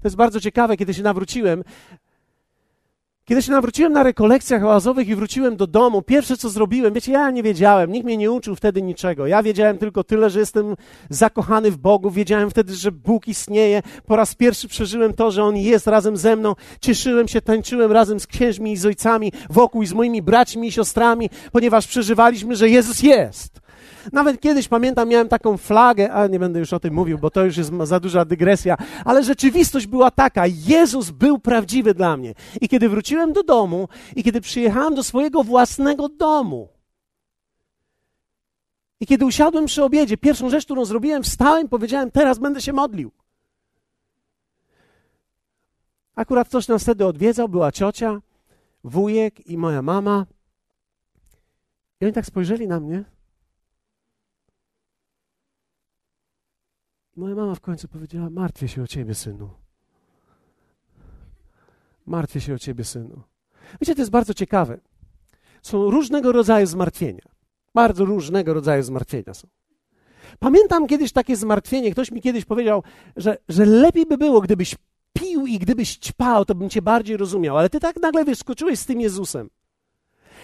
To 0.00 0.04
jest 0.04 0.16
bardzo 0.16 0.40
ciekawe, 0.40 0.76
kiedy 0.76 0.94
się 0.94 1.02
nawróciłem. 1.02 1.64
Kiedy 3.28 3.42
się 3.42 3.52
nawróciłem 3.52 3.92
na 3.92 4.02
rekolekcjach 4.02 4.64
oazowych 4.64 5.08
i 5.08 5.14
wróciłem 5.14 5.56
do 5.56 5.66
domu, 5.66 6.02
pierwsze 6.02 6.36
co 6.36 6.48
zrobiłem, 6.48 6.94
wiecie, 6.94 7.12
ja 7.12 7.30
nie 7.30 7.42
wiedziałem, 7.42 7.92
nikt 7.92 8.04
mnie 8.04 8.16
nie 8.16 8.30
uczył 8.32 8.56
wtedy 8.56 8.82
niczego. 8.82 9.26
Ja 9.26 9.42
wiedziałem 9.42 9.78
tylko 9.78 10.04
tyle, 10.04 10.30
że 10.30 10.40
jestem 10.40 10.76
zakochany 11.10 11.70
w 11.70 11.76
Bogu, 11.76 12.10
wiedziałem 12.10 12.50
wtedy, 12.50 12.74
że 12.74 12.92
Bóg 12.92 13.28
istnieje. 13.28 13.82
Po 14.06 14.16
raz 14.16 14.34
pierwszy 14.34 14.68
przeżyłem 14.68 15.12
to, 15.12 15.30
że 15.30 15.44
On 15.44 15.56
jest 15.56 15.86
razem 15.86 16.16
ze 16.16 16.36
mną. 16.36 16.54
Cieszyłem 16.80 17.28
się, 17.28 17.40
tańczyłem 17.40 17.92
razem 17.92 18.20
z 18.20 18.26
księżmi 18.26 18.72
i 18.72 18.76
z 18.76 18.86
ojcami 18.86 19.32
wokół 19.50 19.82
i 19.82 19.86
z 19.86 19.92
moimi 19.92 20.22
braćmi 20.22 20.68
i 20.68 20.72
siostrami, 20.72 21.30
ponieważ 21.52 21.86
przeżywaliśmy, 21.86 22.56
że 22.56 22.68
Jezus 22.68 23.02
jest. 23.02 23.67
Nawet 24.12 24.40
kiedyś 24.40 24.68
pamiętam, 24.68 25.08
miałem 25.08 25.28
taką 25.28 25.56
flagę, 25.56 26.12
a 26.12 26.26
nie 26.26 26.38
będę 26.38 26.58
już 26.58 26.72
o 26.72 26.80
tym 26.80 26.94
mówił, 26.94 27.18
bo 27.18 27.30
to 27.30 27.44
już 27.44 27.56
jest 27.56 27.70
za 27.84 28.00
duża 28.00 28.24
dygresja, 28.24 28.76
ale 29.04 29.24
rzeczywistość 29.24 29.86
była 29.86 30.10
taka: 30.10 30.46
Jezus 30.46 31.10
był 31.10 31.38
prawdziwy 31.38 31.94
dla 31.94 32.16
mnie. 32.16 32.34
I 32.60 32.68
kiedy 32.68 32.88
wróciłem 32.88 33.32
do 33.32 33.42
domu, 33.42 33.88
i 34.16 34.22
kiedy 34.22 34.40
przyjechałem 34.40 34.94
do 34.94 35.02
swojego 35.02 35.44
własnego 35.44 36.08
domu, 36.08 36.68
i 39.00 39.06
kiedy 39.06 39.24
usiadłem 39.24 39.66
przy 39.66 39.84
obiedzie, 39.84 40.16
pierwszą 40.16 40.50
rzecz, 40.50 40.64
którą 40.64 40.84
zrobiłem, 40.84 41.22
wstałem 41.22 41.66
i 41.66 41.68
powiedziałem: 41.68 42.10
Teraz 42.10 42.38
będę 42.38 42.60
się 42.60 42.72
modlił. 42.72 43.10
Akurat 46.14 46.48
ktoś 46.48 46.68
nas 46.68 46.82
wtedy 46.82 47.06
odwiedzał, 47.06 47.48
była 47.48 47.72
ciocia, 47.72 48.20
wujek 48.84 49.46
i 49.46 49.58
moja 49.58 49.82
mama. 49.82 50.26
I 52.00 52.04
oni 52.04 52.14
tak 52.14 52.26
spojrzeli 52.26 52.68
na 52.68 52.80
mnie. 52.80 53.04
Moja 57.18 57.34
mama 57.34 57.54
w 57.54 57.60
końcu 57.60 57.88
powiedziała: 57.88 58.30
Martwię 58.30 58.68
się 58.68 58.82
o 58.82 58.86
ciebie, 58.86 59.14
synu. 59.14 59.50
Martwię 62.06 62.40
się 62.40 62.54
o 62.54 62.58
ciebie, 62.58 62.84
synu. 62.84 63.22
Wiecie, 63.80 63.94
to 63.94 64.00
jest 64.00 64.10
bardzo 64.10 64.34
ciekawe. 64.34 64.80
Są 65.62 65.90
różnego 65.90 66.32
rodzaju 66.32 66.66
zmartwienia. 66.66 67.22
Bardzo 67.74 68.04
różnego 68.04 68.54
rodzaju 68.54 68.82
zmartwienia 68.82 69.34
są. 69.34 69.48
Pamiętam 70.38 70.86
kiedyś 70.86 71.12
takie 71.12 71.36
zmartwienie. 71.36 71.92
Ktoś 71.92 72.10
mi 72.10 72.22
kiedyś 72.22 72.44
powiedział, 72.44 72.82
że, 73.16 73.38
że 73.48 73.66
lepiej 73.66 74.06
by 74.06 74.18
było, 74.18 74.40
gdybyś 74.40 74.74
pił 75.12 75.46
i 75.46 75.58
gdybyś 75.58 75.96
ćpał, 75.96 76.44
to 76.44 76.54
bym 76.54 76.70
cię 76.70 76.82
bardziej 76.82 77.16
rozumiał. 77.16 77.58
Ale 77.58 77.70
ty 77.70 77.80
tak 77.80 77.96
nagle 78.00 78.24
wyskoczyłeś 78.24 78.78
z 78.78 78.86
tym 78.86 79.00
Jezusem. 79.00 79.50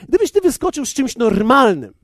Gdybyś 0.09 0.33
ty 0.33 0.40
wyskoczył 0.40 0.87
z 0.87 0.95
czymś 0.95 1.16
normalnym, 1.16 1.95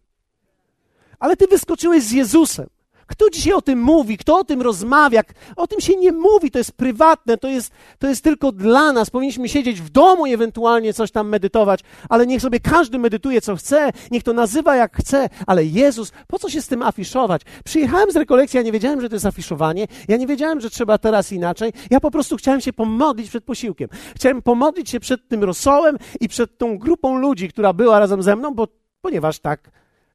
ale 1.19 1.37
ty 1.37 1.47
wyskoczyłeś 1.47 2.03
z 2.03 2.12
Jezusem. 2.12 2.69
Kto 3.11 3.31
dzisiaj 3.31 3.52
o 3.52 3.62
tym 3.62 3.83
mówi? 3.83 4.19
Kto 4.19 4.38
o 4.38 4.45
tym 4.45 4.62
rozmawia? 4.62 5.23
O 5.57 5.67
tym 5.67 5.81
się 5.81 5.97
nie 5.97 6.12
mówi, 6.12 6.50
to 6.50 6.59
jest 6.59 6.73
prywatne, 6.73 7.37
to 7.37 7.49
jest, 7.49 7.73
to 7.99 8.09
jest 8.09 8.25
tylko 8.25 8.52
dla 8.52 8.93
nas. 8.93 9.11
Powinniśmy 9.11 9.49
siedzieć 9.49 9.81
w 9.81 9.90
domu 9.90 10.26
i 10.26 10.33
ewentualnie 10.33 10.95
coś 10.95 11.11
tam 11.11 11.29
medytować, 11.29 11.81
ale 12.09 12.26
niech 12.26 12.43
sobie 12.43 12.61
każdy 12.61 12.99
medytuje, 12.99 13.40
co 13.40 13.57
chce, 13.57 13.90
niech 14.11 14.23
to 14.23 14.33
nazywa 14.33 14.76
jak 14.76 14.97
chce, 14.97 15.29
ale 15.47 15.64
Jezus, 15.64 16.12
po 16.26 16.38
co 16.38 16.50
się 16.50 16.62
z 16.62 16.67
tym 16.67 16.83
afiszować? 16.83 17.43
Przyjechałem 17.64 18.12
z 18.12 18.17
rekolekcji, 18.17 18.57
ja 18.57 18.62
nie 18.62 18.73
wiedziałem, 18.73 19.00
że 19.00 19.09
to 19.09 19.14
jest 19.14 19.26
afiszowanie, 19.26 19.87
ja 20.09 20.17
nie 20.17 20.26
wiedziałem, 20.26 20.61
że 20.61 20.71
trzeba 20.71 20.99
teraz 20.99 21.33
inaczej, 21.33 21.73
ja 21.90 22.00
po 22.00 22.11
prostu 22.11 22.37
chciałem 22.37 22.61
się 22.61 22.73
pomodlić 22.73 23.29
przed 23.29 23.45
posiłkiem. 23.45 23.88
Chciałem 24.17 24.43
pomodlić 24.43 24.90
się 24.90 25.00
przed 25.00 25.29
tym 25.29 25.45
rosołem 25.45 25.97
i 26.21 26.29
przed 26.29 26.59
tą 26.59 26.79
grupą 26.79 27.19
ludzi, 27.19 27.49
która 27.49 27.73
była 27.73 27.99
razem 27.99 28.23
ze 28.23 28.37
mną, 28.37 28.55
bo, 28.55 28.69
ponieważ 29.00 29.38
tak, 29.38 29.71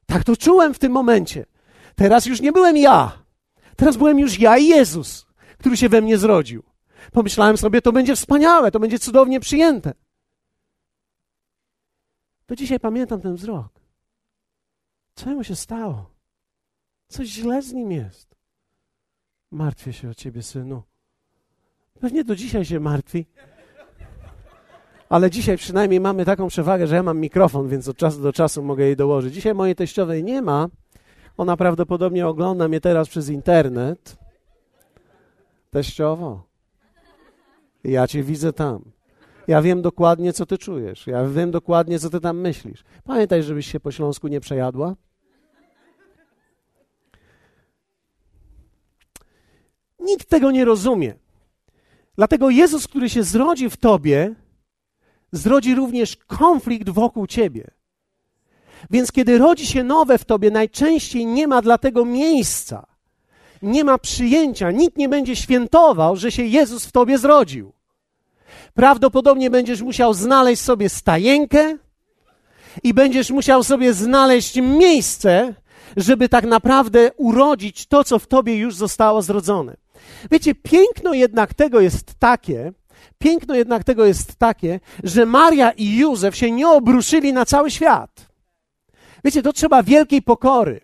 tak 0.06 0.24
to 0.24 0.36
czułem 0.36 0.74
w 0.74 0.78
tym 0.78 0.92
momencie. 0.92 1.46
Teraz 1.96 2.26
już 2.26 2.40
nie 2.40 2.52
byłem 2.52 2.76
ja. 2.76 3.22
Teraz 3.76 3.96
byłem 3.96 4.18
już 4.18 4.38
ja 4.38 4.58
i 4.58 4.66
Jezus, 4.66 5.26
który 5.58 5.76
się 5.76 5.88
we 5.88 6.00
mnie 6.00 6.18
zrodził. 6.18 6.62
Pomyślałem 7.12 7.56
sobie, 7.56 7.82
to 7.82 7.92
będzie 7.92 8.16
wspaniałe, 8.16 8.70
to 8.70 8.80
będzie 8.80 8.98
cudownie 8.98 9.40
przyjęte. 9.40 9.92
To 12.46 12.56
dzisiaj 12.56 12.80
pamiętam 12.80 13.20
ten 13.20 13.34
wzrok. 13.34 13.80
Co 15.14 15.30
mu 15.30 15.44
się 15.44 15.56
stało? 15.56 16.10
Coś 17.08 17.28
źle 17.28 17.62
z 17.62 17.72
nim 17.72 17.92
jest. 17.92 18.36
Martwię 19.50 19.92
się 19.92 20.08
o 20.08 20.14
ciebie, 20.14 20.42
synu. 20.42 20.82
Pewnie 22.00 22.24
do 22.24 22.36
dzisiaj 22.36 22.64
się 22.64 22.80
martwi. 22.80 23.26
Ale 25.08 25.30
dzisiaj 25.30 25.56
przynajmniej 25.56 26.00
mamy 26.00 26.24
taką 26.24 26.48
przewagę, 26.48 26.86
że 26.86 26.94
ja 26.94 27.02
mam 27.02 27.18
mikrofon, 27.18 27.68
więc 27.68 27.88
od 27.88 27.96
czasu 27.96 28.22
do 28.22 28.32
czasu 28.32 28.62
mogę 28.62 28.84
jej 28.84 28.96
dołożyć. 28.96 29.34
Dzisiaj 29.34 29.54
mojej 29.54 29.74
teściowej 29.74 30.24
nie 30.24 30.42
ma, 30.42 30.68
ona 31.36 31.56
prawdopodobnie 31.56 32.26
ogląda 32.26 32.68
mnie 32.68 32.80
teraz 32.80 33.08
przez 33.08 33.28
internet. 33.28 34.16
Teściowo. 35.70 36.46
Ja 37.84 38.06
cię 38.06 38.22
widzę 38.22 38.52
tam. 38.52 38.84
Ja 39.48 39.62
wiem 39.62 39.82
dokładnie, 39.82 40.32
co 40.32 40.46
ty 40.46 40.58
czujesz. 40.58 41.06
Ja 41.06 41.28
wiem 41.28 41.50
dokładnie, 41.50 41.98
co 41.98 42.10
ty 42.10 42.20
tam 42.20 42.40
myślisz. 42.40 42.84
Pamiętaj, 43.04 43.42
żebyś 43.42 43.66
się 43.66 43.80
po 43.80 43.90
śląsku 43.90 44.28
nie 44.28 44.40
przejadła. 44.40 44.96
Nikt 50.00 50.28
tego 50.28 50.50
nie 50.50 50.64
rozumie. 50.64 51.14
Dlatego 52.16 52.50
Jezus, 52.50 52.86
który 52.88 53.10
się 53.10 53.22
zrodzi 53.22 53.70
w 53.70 53.76
tobie, 53.76 54.34
zrodzi 55.32 55.74
również 55.74 56.16
konflikt 56.16 56.90
wokół 56.90 57.26
ciebie. 57.26 57.75
Więc 58.90 59.12
kiedy 59.12 59.38
rodzi 59.38 59.66
się 59.66 59.84
nowe 59.84 60.18
w 60.18 60.24
tobie, 60.24 60.50
najczęściej 60.50 61.26
nie 61.26 61.48
ma 61.48 61.62
dla 61.62 61.78
tego 61.78 62.04
miejsca. 62.04 62.86
Nie 63.62 63.84
ma 63.84 63.98
przyjęcia. 63.98 64.70
Nikt 64.70 64.96
nie 64.96 65.08
będzie 65.08 65.36
świętował, 65.36 66.16
że 66.16 66.32
się 66.32 66.42
Jezus 66.42 66.86
w 66.86 66.92
tobie 66.92 67.18
zrodził. 67.18 67.72
Prawdopodobnie 68.74 69.50
będziesz 69.50 69.82
musiał 69.82 70.14
znaleźć 70.14 70.62
sobie 70.62 70.88
stajenkę 70.88 71.76
i 72.82 72.94
będziesz 72.94 73.30
musiał 73.30 73.64
sobie 73.64 73.92
znaleźć 73.92 74.56
miejsce, 74.56 75.54
żeby 75.96 76.28
tak 76.28 76.44
naprawdę 76.44 77.10
urodzić 77.16 77.86
to, 77.86 78.04
co 78.04 78.18
w 78.18 78.26
tobie 78.26 78.56
już 78.56 78.74
zostało 78.74 79.22
zrodzone. 79.22 79.76
Wiecie, 80.30 80.54
piękno 80.54 81.14
jednak 81.14 81.54
tego 81.54 81.80
jest 81.80 82.14
takie, 82.18 82.72
piękno 83.18 83.54
jednak 83.54 83.84
tego 83.84 84.04
jest 84.04 84.36
takie, 84.36 84.80
że 85.04 85.26
Maria 85.26 85.70
i 85.70 85.96
Józef 85.96 86.36
się 86.36 86.50
nie 86.50 86.68
obruszyli 86.68 87.32
na 87.32 87.44
cały 87.44 87.70
świat. 87.70 88.25
Wiecie, 89.26 89.42
to 89.42 89.52
trzeba 89.52 89.82
wielkiej 89.82 90.22
pokory. 90.22 90.80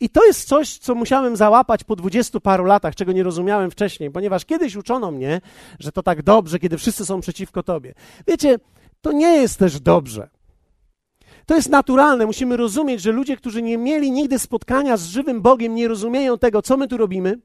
I 0.00 0.10
to 0.10 0.24
jest 0.26 0.48
coś, 0.48 0.78
co 0.78 0.94
musiałem 0.94 1.36
załapać 1.36 1.84
po 1.84 1.96
dwudziestu 1.96 2.40
paru 2.40 2.64
latach, 2.64 2.94
czego 2.94 3.12
nie 3.12 3.22
rozumiałem 3.22 3.70
wcześniej, 3.70 4.10
ponieważ 4.10 4.44
kiedyś 4.44 4.76
uczono 4.76 5.10
mnie, 5.10 5.40
że 5.78 5.92
to 5.92 6.02
tak 6.02 6.22
dobrze, 6.22 6.58
kiedy 6.58 6.78
wszyscy 6.78 7.06
są 7.06 7.20
przeciwko 7.20 7.62
tobie. 7.62 7.94
Wiecie, 8.26 8.58
to 9.00 9.12
nie 9.12 9.36
jest 9.36 9.58
też 9.58 9.80
dobrze. 9.80 10.28
To 11.46 11.56
jest 11.56 11.68
naturalne. 11.68 12.26
Musimy 12.26 12.56
rozumieć, 12.56 13.00
że 13.00 13.12
ludzie, 13.12 13.36
którzy 13.36 13.62
nie 13.62 13.78
mieli 13.78 14.10
nigdy 14.10 14.38
spotkania 14.38 14.96
z 14.96 15.06
żywym 15.06 15.42
Bogiem, 15.42 15.74
nie 15.74 15.88
rozumieją 15.88 16.38
tego, 16.38 16.62
co 16.62 16.76
my 16.76 16.88
tu 16.88 16.96
robimy. 16.96 17.40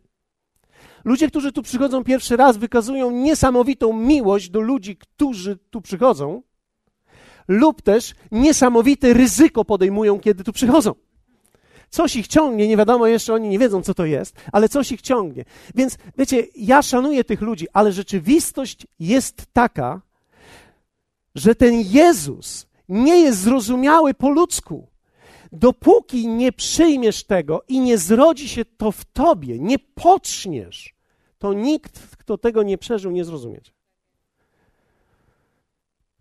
Ludzie, 1.05 1.27
którzy 1.27 1.51
tu 1.51 1.61
przychodzą 1.61 2.03
pierwszy 2.03 2.37
raz, 2.37 2.57
wykazują 2.57 3.11
niesamowitą 3.11 3.93
miłość 3.93 4.49
do 4.49 4.59
ludzi, 4.59 4.97
którzy 4.97 5.57
tu 5.69 5.81
przychodzą 5.81 6.41
lub 7.49 7.81
też 7.81 8.15
niesamowite 8.31 9.13
ryzyko 9.13 9.65
podejmują, 9.65 10.19
kiedy 10.19 10.43
tu 10.43 10.53
przychodzą. 10.53 10.95
Coś 11.89 12.15
ich 12.15 12.27
ciągnie, 12.27 12.67
nie 12.67 12.77
wiadomo 12.77 13.07
jeszcze, 13.07 13.33
oni 13.33 13.49
nie 13.49 13.59
wiedzą, 13.59 13.81
co 13.81 13.93
to 13.93 14.05
jest, 14.05 14.35
ale 14.51 14.69
coś 14.69 14.91
ich 14.91 15.01
ciągnie. 15.01 15.45
Więc 15.75 15.97
wiecie, 16.17 16.43
ja 16.55 16.81
szanuję 16.81 17.23
tych 17.23 17.41
ludzi, 17.41 17.67
ale 17.73 17.91
rzeczywistość 17.91 18.87
jest 18.99 19.45
taka, 19.53 20.01
że 21.35 21.55
ten 21.55 21.73
Jezus 21.81 22.67
nie 22.89 23.19
jest 23.19 23.39
zrozumiały 23.39 24.13
po 24.13 24.29
ludzku. 24.29 24.87
Dopóki 25.51 26.27
nie 26.27 26.51
przyjmiesz 26.51 27.23
tego 27.23 27.61
i 27.67 27.79
nie 27.79 27.97
zrodzi 27.97 28.49
się 28.49 28.65
to 28.65 28.91
w 28.91 29.05
tobie, 29.05 29.59
nie 29.59 29.79
poczniesz, 29.79 30.95
to 31.37 31.53
nikt, 31.53 32.17
kto 32.17 32.37
tego 32.37 32.63
nie 32.63 32.77
przeżył, 32.77 33.11
nie 33.11 33.25
zrozumieć. 33.25 33.73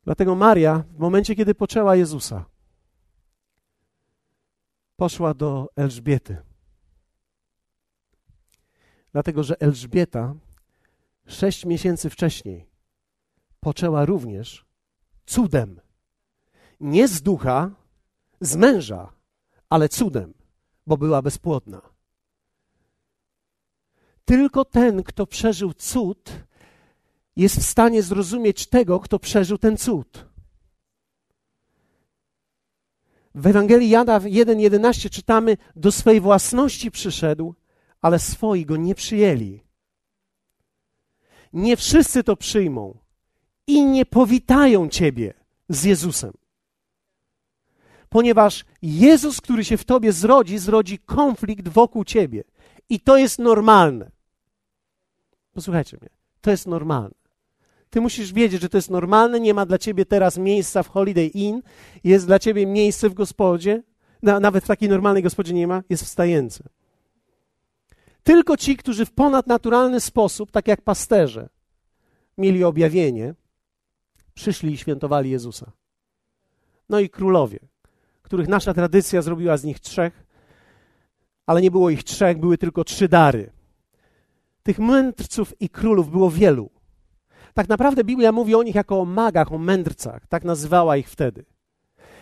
Dlatego 0.09 0.35
Maria, 0.35 0.85
w 0.97 0.99
momencie, 0.99 1.35
kiedy 1.35 1.55
poczęła 1.55 1.97
Jezusa, 1.97 2.45
poszła 4.97 5.35
do 5.35 5.69
Elżbiety. 5.77 6.37
Dlatego, 9.13 9.43
że 9.43 9.61
Elżbieta 9.61 10.35
sześć 11.27 11.65
miesięcy 11.65 12.11
wcześniej 12.11 12.67
poczęła 13.61 14.05
również 14.05 14.65
cudem. 15.27 15.81
Nie 16.81 17.09
z 17.09 17.23
ducha, 17.23 17.71
z 18.41 18.57
męża, 18.57 19.13
ale 19.71 19.89
cudem, 19.89 20.35
bo 20.87 20.97
była 20.97 21.23
bezpłodna. 21.23 21.81
Tylko 24.25 24.65
ten, 24.65 25.03
kto 25.03 25.27
przeżył 25.27 25.75
cud, 25.75 26.31
jest 27.39 27.57
w 27.57 27.67
stanie 27.67 28.03
zrozumieć 28.03 28.67
tego, 28.67 29.01
kto 29.01 29.19
przeżył 29.19 29.59
ten 29.59 29.77
cud. 29.77 30.27
W 33.35 33.47
Ewangelii 33.47 33.91
Jana 33.91 34.21
1:11 34.21 35.11
czytamy: 35.11 35.57
Do 35.77 35.93
swej 35.93 36.21
własności 36.21 36.91
przyszedł, 36.91 37.55
ale 38.01 38.19
swoi 38.19 38.67
go 38.67 38.77
nie 38.77 38.95
przyjęli. 38.95 39.61
Nie 41.53 41.77
wszyscy 41.77 42.25
to 42.25 42.37
przyjmą 42.37 42.99
i 43.67 43.85
nie 43.85 44.07
powitają 44.07 44.89
ciebie 44.89 45.35
z 45.69 45.85
Jezusem. 45.85 46.33
Ponieważ 48.09 48.65
Jezus, 48.83 49.41
który 49.41 49.65
się 49.65 49.77
w 49.77 49.85
tobie 49.85 50.13
zrodzi, 50.13 50.59
zrodzi 50.59 50.99
konflikt 50.99 51.69
wokół 51.69 52.05
ciebie. 52.05 52.45
I 52.89 53.01
to 53.01 53.17
jest 53.17 53.39
normalne. 53.39 54.11
Posłuchajcie 55.53 55.97
mnie, 56.01 56.11
to 56.41 56.51
jest 56.51 56.67
normalne. 56.67 57.28
Ty 57.91 58.01
musisz 58.01 58.33
wiedzieć, 58.33 58.61
że 58.63 58.69
to 58.69 58.79
jest 58.79 58.91
normalne, 58.91 59.41
nie 59.41 59.55
ma 59.55 59.67
dla 59.67 59.79
ciebie 59.79 60.07
teraz 60.07 60.39
miejsca 60.39 60.83
w 60.83 60.89
Holiday 60.89 61.27
Inn, 61.27 61.63
jest 62.05 62.27
dla 62.27 62.39
ciebie 62.39 62.67
miejsce 62.67 63.09
w 63.09 63.15
gospodzie, 63.15 63.83
nawet 64.23 64.65
w 64.65 64.67
takiej 64.67 64.89
normalnej 64.89 65.23
gospodzie 65.23 65.55
nie 65.55 65.67
ma, 65.67 65.83
jest 65.89 66.05
w 66.05 66.09
stajence. 66.09 66.65
Tylko 68.23 68.57
ci, 68.57 68.77
którzy 68.77 69.07
w 69.07 69.11
ponadnaturalny 69.13 70.01
sposób, 70.01 70.51
tak 70.51 70.69
jak 70.69 70.83
pasterze, 70.83 71.49
mieli 72.39 72.65
objawienie, 72.65 73.35
przyszli 74.35 74.73
i 74.73 74.77
świętowali 74.77 75.31
Jezusa. 75.31 75.73
No 76.89 77.01
i 77.01 77.11
królowie, 77.11 77.59
których 78.23 78.49
nasza 78.49 78.75
tradycja 78.75 79.23
zrobiła 79.23 79.57
z 79.57 79.65
nich 79.65 79.81
trzech, 79.81 80.27
ale 81.47 81.63
nie 81.63 81.71
było 81.71 81.91
ich 81.91 82.05
trzech, 82.05 82.39
były 82.39 82.59
tylko 82.59 82.85
trzy 82.85 83.09
dary. 83.09 83.51
Tych 84.63 84.79
mędrców 84.79 85.55
i 85.61 85.69
królów 85.69 86.11
było 86.11 86.31
wielu. 86.31 86.71
Tak 87.59 87.69
naprawdę 87.69 88.05
Biblia 88.05 88.33
mówi 88.33 88.55
o 88.55 88.63
nich 88.63 88.75
jako 88.75 89.01
o 89.01 89.05
magach, 89.05 89.53
o 89.53 89.59
mędrcach. 89.59 90.27
Tak 90.27 90.45
nazywała 90.45 90.97
ich 90.97 91.11
wtedy. 91.11 91.45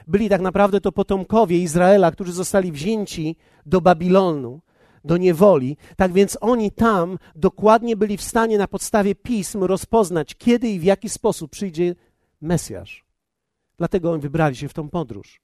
Byli 0.07 0.29
tak 0.29 0.41
naprawdę 0.41 0.81
to 0.81 0.93
potomkowie 0.93 1.59
Izraela, 1.59 2.11
którzy 2.11 2.33
zostali 2.33 2.73
wzięci 2.73 3.37
do 3.67 3.81
Babilonu, 3.81 4.61
do 5.05 5.17
niewoli. 5.17 5.77
Tak 5.97 6.13
więc 6.13 6.39
oni 6.41 6.71
tam 6.71 7.19
dokładnie 7.35 7.97
byli 7.97 8.17
w 8.17 8.23
stanie 8.23 8.59
na 8.59 8.69
podstawie 8.69 9.15
pism 9.15 9.65
rozpoznać, 9.65 10.35
kiedy 10.35 10.69
i 10.69 10.81
w 10.81 10.85
jaki 10.85 11.09
sposób 11.09 11.51
przyjdzie 11.51 11.95
Mesjasz. 12.41 13.05
Dlatego 13.79 14.13
oni 14.13 14.23
wybrali 14.23 14.57
się 14.57 14.69
w 14.69 14.75
tą 14.75 14.89
podróż. 14.89 15.41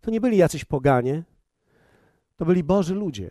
To 0.00 0.10
nie 0.10 0.20
byli 0.20 0.36
jacyś 0.36 0.64
poganie, 0.64 1.22
to 2.36 2.44
byli 2.44 2.64
Boży 2.64 2.94
ludzie, 2.94 3.30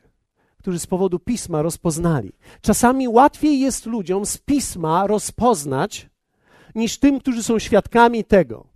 którzy 0.59 0.79
z 0.79 0.87
powodu 0.87 1.19
pisma 1.19 1.61
rozpoznali. 1.61 2.31
Czasami 2.61 3.07
łatwiej 3.07 3.59
jest 3.59 3.85
ludziom 3.85 4.25
z 4.25 4.37
pisma 4.37 5.07
rozpoznać, 5.07 6.09
niż 6.75 6.97
tym, 6.97 7.19
którzy 7.19 7.43
są 7.43 7.59
świadkami 7.59 8.23
tego. 8.23 8.67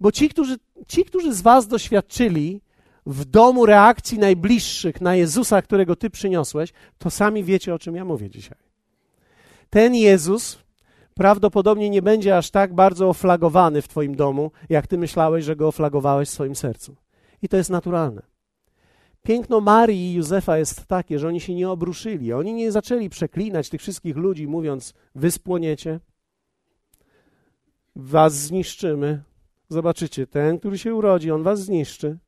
Bo 0.00 0.12
ci, 0.12 0.28
którzy, 0.28 0.56
ci, 0.86 1.04
którzy 1.04 1.34
z 1.34 1.40
Was 1.40 1.66
doświadczyli 1.66 2.60
w 3.06 3.24
domu 3.24 3.66
reakcji 3.66 4.18
najbliższych 4.18 5.00
na 5.00 5.14
Jezusa, 5.14 5.62
którego 5.62 5.96
Ty 5.96 6.10
przyniosłeś, 6.10 6.72
to 6.98 7.10
sami 7.10 7.44
wiecie, 7.44 7.74
o 7.74 7.78
czym 7.78 7.96
ja 7.96 8.04
mówię 8.04 8.30
dzisiaj. 8.30 8.58
Ten 9.70 9.94
Jezus 9.94 10.58
prawdopodobnie 11.14 11.90
nie 11.90 12.02
będzie 12.02 12.36
aż 12.36 12.50
tak 12.50 12.74
bardzo 12.74 13.08
oflagowany 13.08 13.82
w 13.82 13.88
Twoim 13.88 14.16
domu, 14.16 14.50
jak 14.68 14.86
Ty 14.86 14.98
myślałeś, 14.98 15.44
że 15.44 15.56
go 15.56 15.68
oflagowałeś 15.68 16.28
w 16.28 16.32
swoim 16.32 16.54
sercu. 16.54 16.96
I 17.42 17.48
to 17.48 17.56
jest 17.56 17.70
naturalne. 17.70 18.22
Piękno 19.22 19.60
Marii 19.60 20.10
i 20.10 20.14
Józefa 20.14 20.58
jest 20.58 20.86
takie, 20.86 21.18
że 21.18 21.28
oni 21.28 21.40
się 21.40 21.54
nie 21.54 21.70
obruszyli. 21.70 22.32
Oni 22.32 22.52
nie 22.54 22.72
zaczęli 22.72 23.08
przeklinać 23.08 23.68
tych 23.68 23.80
wszystkich 23.80 24.16
ludzi, 24.16 24.46
mówiąc: 24.46 24.94
Wy 25.14 25.30
spłoniecie, 25.30 26.00
was 27.96 28.34
zniszczymy. 28.34 29.22
Zobaczycie, 29.68 30.26
ten, 30.26 30.58
który 30.58 30.78
się 30.78 30.94
urodzi, 30.94 31.30
on 31.30 31.42
was 31.42 31.64
zniszczy. 31.64 32.18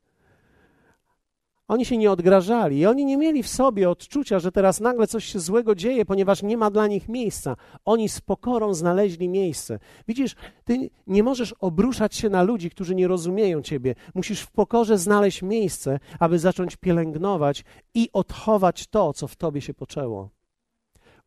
Oni 1.69 1.85
się 1.85 1.97
nie 1.97 2.11
odgrażali 2.11 2.79
i 2.79 2.87
oni 2.87 3.05
nie 3.05 3.17
mieli 3.17 3.43
w 3.43 3.49
sobie 3.49 3.91
odczucia, 3.91 4.39
że 4.39 4.53
teraz 4.53 4.81
nagle 4.81 5.07
coś 5.07 5.25
się 5.25 5.41
złego 5.41 5.75
dzieje, 5.75 6.05
ponieważ 6.05 6.43
nie 6.43 6.57
ma 6.57 6.71
dla 6.71 6.87
nich 6.87 7.09
miejsca. 7.09 7.57
Oni 7.85 8.09
z 8.09 8.21
pokorą 8.21 8.75
znaleźli 8.75 9.29
miejsce. 9.29 9.79
Widzisz, 10.09 10.37
ty 10.65 10.91
nie 11.07 11.23
możesz 11.23 11.53
obruszać 11.53 12.15
się 12.15 12.29
na 12.29 12.43
ludzi, 12.43 12.71
którzy 12.71 12.95
nie 12.95 13.09
rozumieją 13.09 13.63
ciebie. 13.63 13.95
Musisz 14.15 14.41
w 14.41 14.51
pokorze 14.51 14.99
znaleźć 14.99 15.43
miejsce, 15.43 15.99
aby 16.19 16.39
zacząć 16.39 16.77
pielęgnować 16.77 17.65
i 17.95 18.09
odchować 18.13 18.87
to, 18.87 19.13
co 19.13 19.29
w 19.29 19.37
tobie 19.37 19.61
się 19.61 19.75
poczęło. 19.75 20.31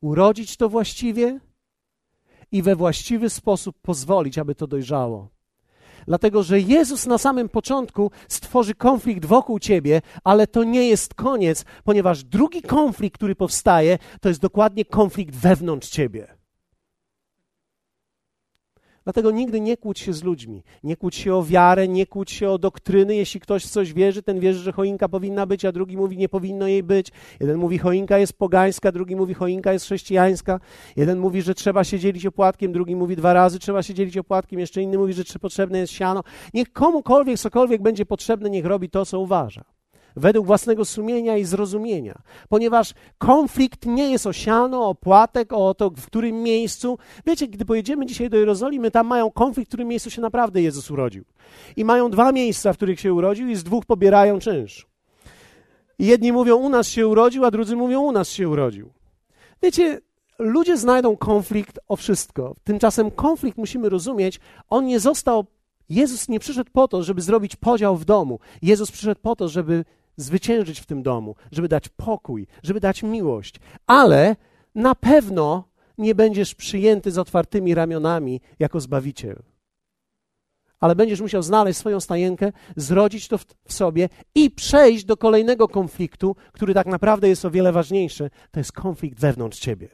Urodzić 0.01 0.57
to 0.57 0.69
właściwie 0.69 1.39
i 2.51 2.61
we 2.61 2.75
właściwy 2.75 3.29
sposób 3.29 3.75
pozwolić, 3.81 4.37
aby 4.37 4.55
to 4.55 4.67
dojrzało. 4.67 5.34
Dlatego, 6.07 6.43
że 6.43 6.59
Jezus 6.59 7.05
na 7.05 7.17
samym 7.17 7.49
początku 7.49 8.11
stworzy 8.27 8.75
konflikt 8.75 9.25
wokół 9.25 9.59
ciebie, 9.59 10.01
ale 10.23 10.47
to 10.47 10.63
nie 10.63 10.87
jest 10.89 11.13
koniec, 11.13 11.65
ponieważ 11.83 12.23
drugi 12.23 12.61
konflikt, 12.61 13.17
który 13.17 13.35
powstaje, 13.35 13.97
to 14.21 14.29
jest 14.29 14.41
dokładnie 14.41 14.85
konflikt 14.85 15.35
wewnątrz 15.35 15.89
ciebie. 15.89 16.34
Dlatego 19.05 19.31
nigdy 19.31 19.61
nie 19.61 19.77
kłóć 19.77 19.99
się 19.99 20.13
z 20.13 20.23
ludźmi. 20.23 20.63
Nie 20.83 20.95
kłóć 20.95 21.15
się 21.15 21.35
o 21.35 21.43
wiarę, 21.43 21.87
nie 21.87 22.05
kłóć 22.05 22.31
się 22.31 22.49
o 22.49 22.57
doktryny. 22.57 23.15
Jeśli 23.15 23.39
ktoś 23.39 23.65
w 23.65 23.69
coś 23.69 23.93
wierzy, 23.93 24.23
ten 24.23 24.39
wierzy, 24.39 24.59
że 24.59 24.71
choinka 24.71 25.09
powinna 25.09 25.45
być, 25.45 25.65
a 25.65 25.71
drugi 25.71 25.97
mówi, 25.97 26.17
nie 26.17 26.29
powinno 26.29 26.67
jej 26.67 26.83
być. 26.83 27.11
Jeden 27.39 27.57
mówi, 27.57 27.77
choinka 27.77 28.17
jest 28.17 28.33
pogańska, 28.33 28.91
drugi 28.91 29.15
mówi, 29.15 29.33
choinka 29.33 29.73
jest 29.73 29.85
chrześcijańska. 29.85 30.59
Jeden 30.95 31.19
mówi, 31.19 31.41
że 31.41 31.55
trzeba 31.55 31.83
się 31.83 31.99
dzielić 31.99 32.25
opłatkiem, 32.25 32.71
drugi 32.71 32.95
mówi, 32.95 33.15
dwa 33.15 33.33
razy 33.33 33.59
trzeba 33.59 33.83
się 33.83 33.93
dzielić 33.93 34.17
opłatkiem, 34.17 34.59
jeszcze 34.59 34.81
inny 34.81 34.97
mówi, 34.97 35.13
że 35.13 35.23
potrzebne 35.41 35.79
jest 35.79 35.93
siano. 35.93 36.23
Niech 36.53 36.73
komukolwiek, 36.73 37.39
cokolwiek 37.39 37.81
będzie 37.81 38.05
potrzebne, 38.05 38.49
niech 38.49 38.65
robi 38.65 38.89
to, 38.89 39.05
co 39.05 39.19
uważa 39.19 39.74
według 40.15 40.47
własnego 40.47 40.85
sumienia 40.85 41.37
i 41.37 41.43
zrozumienia, 41.43 42.21
ponieważ 42.49 42.93
konflikt 43.17 43.85
nie 43.85 44.11
jest 44.11 44.27
o 44.27 44.33
siano, 44.33 44.89
o 44.89 44.95
płatek, 44.95 45.53
o 45.53 45.73
to, 45.73 45.89
w 45.89 46.05
którym 46.05 46.43
miejscu. 46.43 46.97
Wiecie, 47.25 47.47
gdy 47.47 47.65
pojedziemy 47.65 48.05
dzisiaj 48.05 48.29
do 48.29 48.37
Jerozolimy, 48.37 48.91
tam 48.91 49.07
mają 49.07 49.31
konflikt, 49.31 49.69
w 49.69 49.71
którym 49.71 49.87
miejscu 49.87 50.09
się 50.09 50.21
naprawdę 50.21 50.61
Jezus 50.61 50.91
urodził. 50.91 51.23
I 51.75 51.85
mają 51.85 52.09
dwa 52.09 52.31
miejsca, 52.31 52.73
w 52.73 52.77
których 52.77 52.99
się 52.99 53.13
urodził, 53.13 53.47
i 53.47 53.55
z 53.55 53.63
dwóch 53.63 53.85
pobierają 53.85 54.39
czynsz. 54.39 54.87
Jedni 55.99 56.31
mówią, 56.31 56.55
u 56.55 56.69
nas 56.69 56.87
się 56.87 57.07
urodził, 57.07 57.45
a 57.45 57.51
drudzy 57.51 57.75
mówią, 57.75 58.01
u 58.01 58.11
nas 58.11 58.29
się 58.29 58.49
urodził. 58.49 58.89
Wiecie, 59.61 60.01
ludzie 60.39 60.77
znajdą 60.77 61.17
konflikt 61.17 61.79
o 61.87 61.95
wszystko. 61.95 62.55
Tymczasem 62.63 63.11
konflikt 63.11 63.57
musimy 63.57 63.89
rozumieć, 63.89 64.39
on 64.69 64.85
nie 64.85 64.99
został 64.99 65.45
Jezus 65.89 66.29
nie 66.29 66.39
przyszedł 66.39 66.71
po 66.73 66.87
to, 66.87 67.03
żeby 67.03 67.21
zrobić 67.21 67.55
podział 67.55 67.97
w 67.97 68.05
domu. 68.05 68.39
Jezus 68.61 68.91
przyszedł 68.91 69.21
po 69.21 69.35
to, 69.35 69.47
żeby 69.47 69.85
zwyciężyć 70.17 70.79
w 70.79 70.85
tym 70.85 71.03
domu, 71.03 71.35
żeby 71.51 71.67
dać 71.67 71.89
pokój, 71.89 72.47
żeby 72.63 72.79
dać 72.79 73.03
miłość. 73.03 73.55
Ale 73.87 74.35
na 74.75 74.95
pewno 74.95 75.63
nie 75.97 76.15
będziesz 76.15 76.55
przyjęty 76.55 77.11
z 77.11 77.17
otwartymi 77.17 77.75
ramionami 77.75 78.41
jako 78.59 78.79
zbawiciel. 78.79 79.43
Ale 80.79 80.95
będziesz 80.95 81.21
musiał 81.21 81.43
znaleźć 81.43 81.79
swoją 81.79 81.99
stajenkę, 81.99 82.51
zrodzić 82.75 83.27
to 83.27 83.37
w, 83.37 83.45
w 83.67 83.73
sobie 83.73 84.09
i 84.35 84.51
przejść 84.51 85.05
do 85.05 85.17
kolejnego 85.17 85.67
konfliktu, 85.67 86.35
który 86.51 86.73
tak 86.73 86.87
naprawdę 86.87 87.29
jest 87.29 87.45
o 87.45 87.51
wiele 87.51 87.71
ważniejszy. 87.71 88.29
To 88.51 88.59
jest 88.59 88.71
konflikt 88.71 89.19
wewnątrz 89.19 89.59
ciebie. 89.59 89.89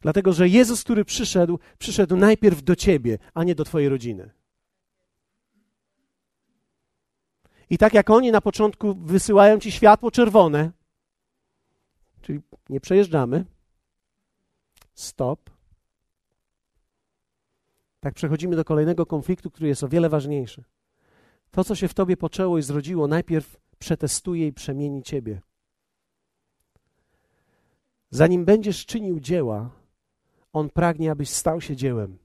Dlatego, 0.00 0.32
że 0.32 0.48
Jezus, 0.48 0.84
który 0.84 1.04
przyszedł, 1.04 1.58
przyszedł 1.78 2.16
najpierw 2.16 2.62
do 2.62 2.76
ciebie, 2.76 3.18
a 3.34 3.44
nie 3.44 3.54
do 3.54 3.64
twojej 3.64 3.88
rodziny. 3.88 4.30
I 7.70 7.78
tak 7.78 7.94
jak 7.94 8.10
oni 8.10 8.32
na 8.32 8.40
początku 8.40 8.94
wysyłają 8.94 9.58
ci 9.58 9.72
światło 9.72 10.10
czerwone, 10.10 10.70
czyli 12.22 12.40
nie 12.68 12.80
przejeżdżamy, 12.80 13.44
stop. 14.94 15.50
Tak 18.00 18.14
przechodzimy 18.14 18.56
do 18.56 18.64
kolejnego 18.64 19.06
konfliktu, 19.06 19.50
który 19.50 19.68
jest 19.68 19.84
o 19.84 19.88
wiele 19.88 20.08
ważniejszy. 20.08 20.64
To, 21.50 21.64
co 21.64 21.74
się 21.74 21.88
w 21.88 21.94
tobie 21.94 22.16
poczęło 22.16 22.58
i 22.58 22.62
zrodziło, 22.62 23.06
najpierw 23.06 23.56
przetestuje 23.78 24.46
i 24.46 24.52
przemieni 24.52 25.02
ciebie. 25.02 25.40
Zanim 28.10 28.44
będziesz 28.44 28.86
czynił 28.86 29.20
dzieła, 29.20 29.70
on 30.52 30.70
pragnie, 30.70 31.10
abyś 31.10 31.30
stał 31.30 31.60
się 31.60 31.76
dziełem. 31.76 32.18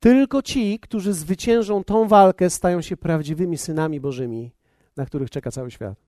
Tylko 0.00 0.42
ci, 0.42 0.78
którzy 0.80 1.12
zwyciężą 1.12 1.84
tą 1.84 2.08
walkę, 2.08 2.50
stają 2.50 2.82
się 2.82 2.96
prawdziwymi 2.96 3.58
synami 3.58 4.00
Bożymi, 4.00 4.52
na 4.96 5.06
których 5.06 5.30
czeka 5.30 5.50
cały 5.50 5.70
świat. 5.70 5.98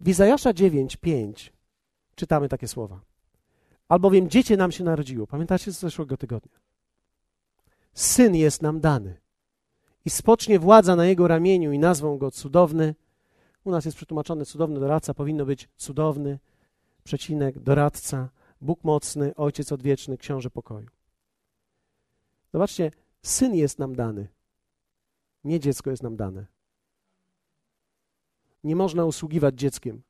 W 0.00 0.08
Izajasza 0.08 0.52
9:5 0.52 1.50
czytamy 2.14 2.48
takie 2.48 2.68
słowa. 2.68 3.00
Albowiem 3.88 4.30
dziecię 4.30 4.56
nam 4.56 4.72
się 4.72 4.84
narodziło. 4.84 5.26
Pamiętacie 5.26 5.72
z 5.72 5.78
zeszłego 5.78 6.16
tygodnia? 6.16 6.58
Syn 7.94 8.34
jest 8.34 8.62
nam 8.62 8.80
dany. 8.80 9.20
I 10.04 10.10
spocznie 10.10 10.58
władza 10.58 10.96
na 10.96 11.06
jego 11.06 11.28
ramieniu 11.28 11.72
i 11.72 11.78
nazwą 11.78 12.18
go 12.18 12.30
cudowny. 12.30 12.94
U 13.64 13.70
nas 13.70 13.84
jest 13.84 13.96
przetłumaczony 13.96 14.44
cudowny 14.44 14.80
doradca, 14.80 15.14
powinno 15.14 15.46
być 15.46 15.68
cudowny, 15.76 16.38
przecinek, 17.04 17.58
doradca, 17.58 18.28
Bóg 18.60 18.84
mocny, 18.84 19.34
Ojciec 19.36 19.72
odwieczny, 19.72 20.18
Książę 20.18 20.50
pokoju. 20.50 20.86
Zobaczcie, 22.52 22.90
Syn 23.22 23.54
jest 23.54 23.78
nam 23.78 23.94
dany. 23.96 24.28
Nie 25.44 25.60
dziecko 25.60 25.90
jest 25.90 26.02
nam 26.02 26.16
dane. 26.16 26.46
Nie 28.64 28.76
można 28.76 29.04
usługiwać 29.04 29.54
dzieckiem. 29.54 30.02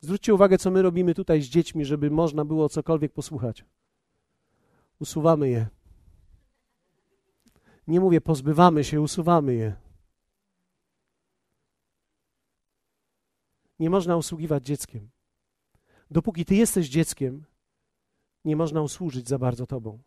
Zwróćcie 0.00 0.34
uwagę, 0.34 0.58
co 0.58 0.70
my 0.70 0.82
robimy 0.82 1.14
tutaj 1.14 1.42
z 1.42 1.46
dziećmi, 1.46 1.84
żeby 1.84 2.10
można 2.10 2.44
było 2.44 2.68
cokolwiek 2.68 3.12
posłuchać. 3.12 3.64
Usuwamy 4.98 5.48
je. 5.48 5.66
Nie 7.86 8.00
mówię 8.00 8.20
pozbywamy 8.20 8.84
się, 8.84 9.00
usuwamy 9.00 9.54
je. 9.54 9.76
Nie 13.78 13.90
można 13.90 14.16
usługiwać 14.16 14.66
dzieckiem. 14.66 15.10
Dopóki 16.10 16.44
ty 16.44 16.54
jesteś 16.54 16.88
dzieckiem, 16.88 17.44
nie 18.44 18.56
można 18.56 18.82
usłużyć 18.82 19.28
za 19.28 19.38
bardzo 19.38 19.66
tobą. 19.66 19.98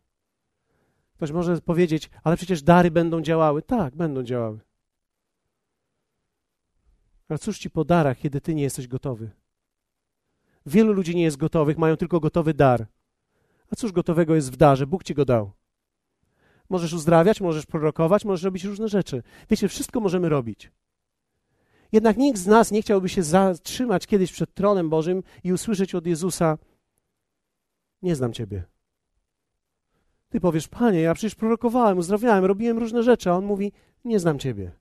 Ktoś 1.21 1.31
może 1.31 1.61
powiedzieć, 1.61 2.09
ale 2.23 2.37
przecież 2.37 2.63
dary 2.63 2.91
będą 2.91 3.21
działały. 3.21 3.61
Tak, 3.61 3.95
będą 3.95 4.23
działały. 4.23 4.59
Ale 7.29 7.39
cóż 7.39 7.59
ci 7.59 7.69
po 7.69 7.85
darach, 7.85 8.17
kiedy 8.17 8.41
ty 8.41 8.55
nie 8.55 8.63
jesteś 8.63 8.87
gotowy? 8.87 9.31
Wielu 10.65 10.93
ludzi 10.93 11.15
nie 11.15 11.23
jest 11.23 11.37
gotowych, 11.37 11.77
mają 11.77 11.97
tylko 11.97 12.19
gotowy 12.19 12.53
dar. 12.53 12.87
A 13.71 13.75
cóż 13.75 13.91
gotowego 13.91 14.35
jest 14.35 14.51
w 14.51 14.55
darze? 14.55 14.87
Bóg 14.87 15.03
ci 15.03 15.13
go 15.13 15.25
dał. 15.25 15.51
Możesz 16.69 16.93
uzdrawiać, 16.93 17.41
możesz 17.41 17.65
prorokować, 17.65 18.25
możesz 18.25 18.43
robić 18.43 18.63
różne 18.63 18.87
rzeczy. 18.87 19.23
Wiecie, 19.49 19.67
wszystko 19.67 19.99
możemy 19.99 20.29
robić. 20.29 20.71
Jednak 21.91 22.17
nikt 22.17 22.39
z 22.39 22.47
nas 22.47 22.71
nie 22.71 22.81
chciałby 22.81 23.09
się 23.09 23.23
zatrzymać 23.23 24.07
kiedyś 24.07 24.31
przed 24.31 24.53
tronem 24.53 24.89
Bożym 24.89 25.23
i 25.43 25.53
usłyszeć 25.53 25.95
od 25.95 26.05
Jezusa: 26.05 26.57
Nie 28.01 28.15
znam 28.15 28.33
Ciebie. 28.33 28.71
Ty 30.31 30.39
powiesz, 30.39 30.67
Panie, 30.67 31.01
ja 31.01 31.13
przecież 31.13 31.35
prorokowałem, 31.35 31.97
uzdrawiałem, 31.97 32.45
robiłem 32.45 32.77
różne 32.77 33.03
rzeczy, 33.03 33.29
a 33.29 33.33
on 33.33 33.45
mówi: 33.45 33.71
Nie 34.05 34.19
znam 34.19 34.39
Ciebie. 34.39 34.71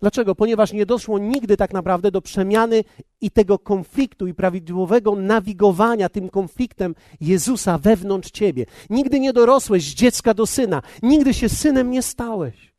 Dlaczego? 0.00 0.34
Ponieważ 0.34 0.72
nie 0.72 0.86
doszło 0.86 1.18
nigdy 1.18 1.56
tak 1.56 1.72
naprawdę 1.72 2.10
do 2.10 2.22
przemiany 2.22 2.84
i 3.20 3.30
tego 3.30 3.58
konfliktu 3.58 4.26
i 4.26 4.34
prawidłowego 4.34 5.16
nawigowania 5.16 6.08
tym 6.08 6.28
konfliktem 6.28 6.94
Jezusa 7.20 7.78
wewnątrz 7.78 8.30
ciebie. 8.30 8.66
Nigdy 8.90 9.20
nie 9.20 9.32
dorosłeś 9.32 9.84
z 9.84 9.94
dziecka 9.94 10.34
do 10.34 10.46
syna, 10.46 10.82
nigdy 11.02 11.34
się 11.34 11.48
synem 11.48 11.90
nie 11.90 12.02
stałeś. 12.02 12.74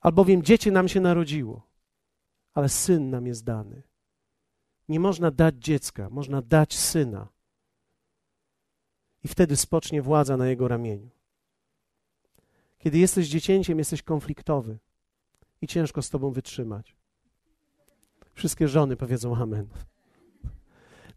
Albowiem 0.00 0.42
dziecię 0.42 0.70
nam 0.70 0.88
się 0.88 1.00
narodziło, 1.00 1.62
ale 2.54 2.68
syn 2.68 3.10
nam 3.10 3.26
jest 3.26 3.44
dany. 3.44 3.82
Nie 4.88 5.00
można 5.00 5.30
dać 5.30 5.54
dziecka, 5.54 6.10
można 6.10 6.42
dać 6.42 6.76
syna. 6.78 7.33
I 9.24 9.28
wtedy 9.28 9.56
spocznie 9.56 10.02
władza 10.02 10.36
na 10.36 10.46
jego 10.46 10.68
ramieniu. 10.68 11.10
Kiedy 12.78 12.98
jesteś 12.98 13.28
dziecięciem, 13.28 13.78
jesteś 13.78 14.02
konfliktowy 14.02 14.78
i 15.60 15.66
ciężko 15.66 16.02
z 16.02 16.10
tobą 16.10 16.30
wytrzymać. 16.30 16.96
Wszystkie 18.34 18.68
żony 18.68 18.96
powiedzą 18.96 19.36
amen. 19.36 19.66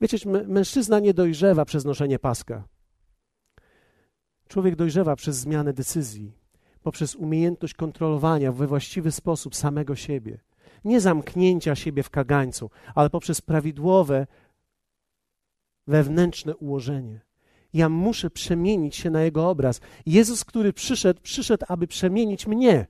Wiecie, 0.02 0.17
mężczyzna 0.48 1.00
nie 1.00 1.13
dojrzewa 1.13 1.65
przez 1.65 1.86
noszenie 1.86 2.20
paska. 2.20 2.63
Człowiek 4.48 4.76
dojrzewa 4.76 5.15
przez 5.15 5.36
zmianę 5.36 5.74
decyzji, 5.74 6.32
poprzez 6.84 7.15
umiejętność 7.15 7.74
kontrolowania 7.74 8.52
we 8.52 8.67
właściwy 8.67 9.12
sposób 9.12 9.56
samego 9.56 9.96
siebie. 9.96 10.39
Nie 10.86 11.02
zamknięcia 11.02 11.76
siebie 11.76 12.04
w 12.04 12.10
kagańcu, 12.10 12.70
ale 12.96 13.10
poprzez 13.10 13.41
prawidłowe 13.41 14.28
wewnętrzne 15.88 16.56
ułożenie. 16.56 17.26
Ja 17.77 17.89
muszę 17.89 18.29
przemienić 18.29 18.95
się 18.95 19.09
na 19.09 19.23
Jego 19.23 19.49
obraz. 19.49 19.81
Jezus, 20.05 20.45
który 20.45 20.73
przyszedł, 20.73 21.19
przyszedł, 21.21 21.65
aby 21.67 21.87
przemienić 21.87 22.47
mnie. 22.47 22.87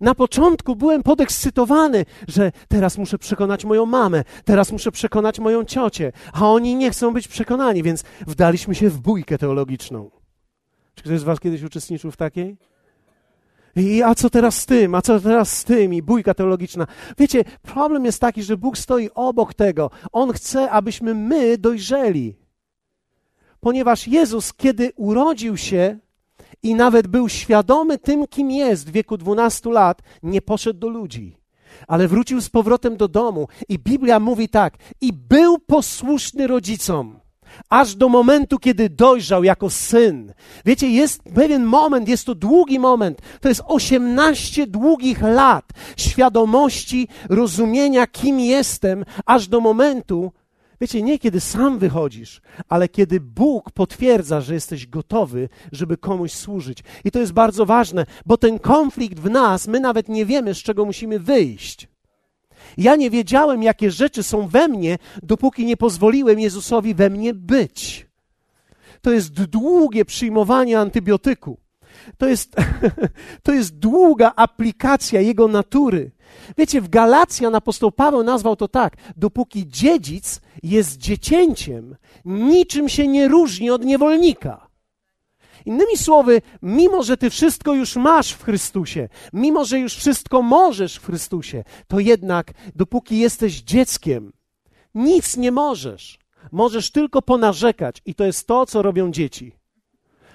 Na 0.00 0.14
początku 0.14 0.76
byłem 0.76 1.02
podekscytowany, 1.02 2.04
że 2.28 2.52
teraz 2.68 2.98
muszę 2.98 3.18
przekonać 3.18 3.64
moją 3.64 3.86
mamę, 3.86 4.24
teraz 4.44 4.72
muszę 4.72 4.92
przekonać 4.92 5.38
moją 5.38 5.64
ciocię, 5.64 6.12
a 6.32 6.50
oni 6.50 6.74
nie 6.76 6.90
chcą 6.90 7.12
być 7.12 7.28
przekonani, 7.28 7.82
więc 7.82 8.04
wdaliśmy 8.26 8.74
się 8.74 8.90
w 8.90 9.00
bójkę 9.00 9.38
teologiczną. 9.38 10.10
Czy 10.94 11.02
ktoś 11.02 11.20
z 11.20 11.22
Was 11.22 11.40
kiedyś 11.40 11.62
uczestniczył 11.62 12.10
w 12.10 12.16
takiej? 12.16 12.56
I 13.78 14.02
a 14.02 14.14
co 14.14 14.30
teraz 14.30 14.58
z 14.58 14.66
tym, 14.66 14.94
a 14.94 15.02
co 15.02 15.20
teraz 15.20 15.58
z 15.58 15.64
tym, 15.64 15.94
i 15.94 16.02
bójka 16.02 16.34
teologiczna. 16.34 16.86
Wiecie, 17.18 17.44
problem 17.62 18.04
jest 18.04 18.20
taki, 18.20 18.42
że 18.42 18.56
Bóg 18.56 18.78
stoi 18.78 19.10
obok 19.14 19.54
tego. 19.54 19.90
On 20.12 20.32
chce, 20.32 20.70
abyśmy 20.70 21.14
my 21.14 21.58
dojrzeli. 21.58 22.36
Ponieważ 23.60 24.08
Jezus, 24.08 24.52
kiedy 24.52 24.92
urodził 24.96 25.56
się 25.56 25.98
i 26.62 26.74
nawet 26.74 27.06
był 27.06 27.28
świadomy 27.28 27.98
tym, 27.98 28.26
kim 28.26 28.50
jest 28.50 28.88
w 28.88 28.92
wieku 28.92 29.16
12 29.16 29.70
lat, 29.70 30.02
nie 30.22 30.42
poszedł 30.42 30.78
do 30.78 30.88
ludzi, 30.88 31.36
ale 31.88 32.08
wrócił 32.08 32.40
z 32.40 32.50
powrotem 32.50 32.96
do 32.96 33.08
domu. 33.08 33.48
I 33.68 33.78
Biblia 33.78 34.20
mówi 34.20 34.48
tak: 34.48 34.76
i 35.00 35.12
był 35.12 35.58
posłuszny 35.58 36.46
rodzicom 36.46 37.17
aż 37.68 37.94
do 37.94 38.08
momentu, 38.08 38.58
kiedy 38.58 38.88
dojrzał 38.90 39.44
jako 39.44 39.70
syn. 39.70 40.32
Wiecie, 40.64 40.90
jest 40.90 41.22
pewien 41.22 41.64
moment, 41.64 42.08
jest 42.08 42.26
to 42.26 42.34
długi 42.34 42.78
moment, 42.78 43.22
to 43.40 43.48
jest 43.48 43.62
18 43.66 44.66
długich 44.66 45.22
lat 45.22 45.64
świadomości, 45.96 47.08
rozumienia, 47.28 48.06
kim 48.06 48.40
jestem, 48.40 49.04
aż 49.26 49.48
do 49.48 49.60
momentu, 49.60 50.32
wiecie, 50.80 51.02
nie 51.02 51.18
kiedy 51.18 51.40
sam 51.40 51.78
wychodzisz, 51.78 52.40
ale 52.68 52.88
kiedy 52.88 53.20
Bóg 53.20 53.70
potwierdza, 53.70 54.40
że 54.40 54.54
jesteś 54.54 54.86
gotowy, 54.86 55.48
żeby 55.72 55.96
komuś 55.96 56.32
służyć. 56.32 56.78
I 57.04 57.10
to 57.10 57.18
jest 57.18 57.32
bardzo 57.32 57.66
ważne, 57.66 58.06
bo 58.26 58.36
ten 58.36 58.58
konflikt 58.58 59.18
w 59.18 59.30
nas, 59.30 59.68
my 59.68 59.80
nawet 59.80 60.08
nie 60.08 60.26
wiemy, 60.26 60.54
z 60.54 60.58
czego 60.58 60.84
musimy 60.84 61.18
wyjść. 61.18 61.88
Ja 62.78 62.96
nie 62.96 63.10
wiedziałem, 63.10 63.62
jakie 63.62 63.90
rzeczy 63.90 64.22
są 64.22 64.48
we 64.48 64.68
mnie, 64.68 64.98
dopóki 65.22 65.66
nie 65.66 65.76
pozwoliłem 65.76 66.40
Jezusowi 66.40 66.94
we 66.94 67.10
mnie 67.10 67.34
być. 67.34 68.06
To 69.02 69.10
jest 69.10 69.32
długie 69.32 70.04
przyjmowanie 70.04 70.78
antybiotyku. 70.78 71.58
To 72.18 72.28
jest, 72.28 72.56
to 73.44 73.52
jest 73.52 73.78
długa 73.78 74.32
aplikacja 74.36 75.20
jego 75.20 75.48
natury. 75.48 76.10
Wiecie, 76.58 76.80
w 76.80 76.88
Galacjan 76.88 77.54
apostoł 77.54 77.92
Paweł 77.92 78.22
nazwał 78.22 78.56
to 78.56 78.68
tak: 78.68 78.96
dopóki 79.16 79.68
dziedzic 79.68 80.40
jest 80.62 80.96
dziecięciem, 80.96 81.96
niczym 82.24 82.88
się 82.88 83.08
nie 83.08 83.28
różni 83.28 83.70
od 83.70 83.84
niewolnika. 83.84 84.67
Innymi 85.68 85.96
słowy, 85.96 86.42
mimo 86.62 87.02
że 87.02 87.16
ty 87.16 87.30
wszystko 87.30 87.74
już 87.74 87.96
masz 87.96 88.32
w 88.32 88.44
Chrystusie, 88.44 89.08
mimo 89.32 89.64
że 89.64 89.78
już 89.78 89.94
wszystko 89.94 90.42
możesz 90.42 90.96
w 90.96 91.06
Chrystusie, 91.06 91.64
to 91.88 92.00
jednak 92.00 92.52
dopóki 92.74 93.18
jesteś 93.18 93.60
dzieckiem, 93.60 94.32
nic 94.94 95.36
nie 95.36 95.52
możesz. 95.52 96.18
Możesz 96.52 96.90
tylko 96.90 97.22
ponarzekać 97.22 98.02
i 98.06 98.14
to 98.14 98.24
jest 98.24 98.46
to, 98.46 98.66
co 98.66 98.82
robią 98.82 99.10
dzieci. 99.10 99.52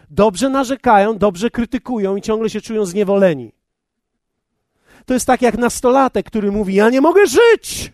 Dobrze 0.09 0.49
narzekają, 0.49 1.17
dobrze 1.17 1.49
krytykują 1.49 2.15
i 2.15 2.21
ciągle 2.21 2.49
się 2.49 2.61
czują 2.61 2.85
zniewoleni. 2.85 3.51
To 5.05 5.13
jest 5.13 5.25
tak 5.25 5.41
jak 5.41 5.57
nastolatek, 5.57 6.25
który 6.25 6.51
mówi: 6.51 6.73
Ja 6.73 6.89
nie 6.89 7.01
mogę 7.01 7.21
żyć. 7.27 7.93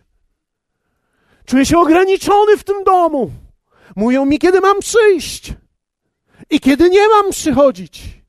Czuję 1.45 1.65
się 1.65 1.77
ograniczony 1.79 2.57
w 2.57 2.63
tym 2.63 2.83
domu. 2.83 3.31
Mówią 3.95 4.25
mi, 4.25 4.39
kiedy 4.39 4.61
mam 4.61 4.79
przyjść. 4.79 5.53
I 6.49 6.59
kiedy 6.59 6.89
nie 6.89 7.07
mam 7.07 7.31
przychodzić, 7.31 8.21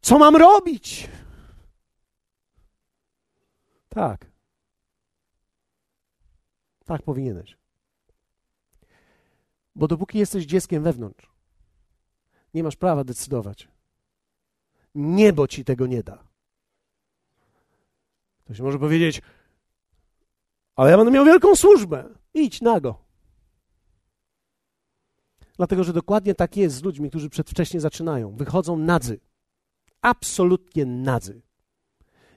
co 0.00 0.18
mam 0.18 0.36
robić? 0.36 1.08
Tak. 3.88 4.26
Tak 6.84 7.02
powinieneś. 7.02 7.56
Bo 9.74 9.88
dopóki 9.88 10.18
jesteś 10.18 10.44
dzieckiem 10.44 10.82
wewnątrz, 10.82 11.30
nie 12.54 12.62
masz 12.62 12.76
prawa 12.76 13.04
decydować. 13.04 13.68
Niebo 14.94 15.48
ci 15.48 15.64
tego 15.64 15.86
nie 15.86 16.02
da. 16.02 16.24
Ktoś 18.44 18.60
może 18.60 18.78
powiedzieć, 18.78 19.22
ale 20.76 20.90
ja 20.90 20.96
będę 20.96 21.12
miał 21.12 21.24
wielką 21.24 21.56
służbę. 21.56 22.08
Idź 22.34 22.60
nago. 22.60 23.03
Dlatego, 25.56 25.84
że 25.84 25.92
dokładnie 25.92 26.34
tak 26.34 26.56
jest 26.56 26.76
z 26.76 26.82
ludźmi, 26.82 27.10
którzy 27.10 27.30
przedwcześnie 27.30 27.80
zaczynają. 27.80 28.36
Wychodzą 28.36 28.76
nadzy. 28.76 29.20
Absolutnie 30.02 30.86
nadzy. 30.86 31.42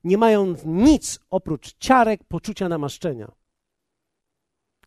Nie 0.03 0.17
mają 0.17 0.55
nic 0.65 1.19
oprócz 1.29 1.77
ciarek, 1.77 2.23
poczucia 2.23 2.69
namaszczenia. 2.69 3.31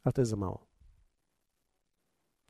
Ale 0.05 0.13
to 0.13 0.21
jest 0.21 0.31
za 0.31 0.37
mało. 0.37 0.67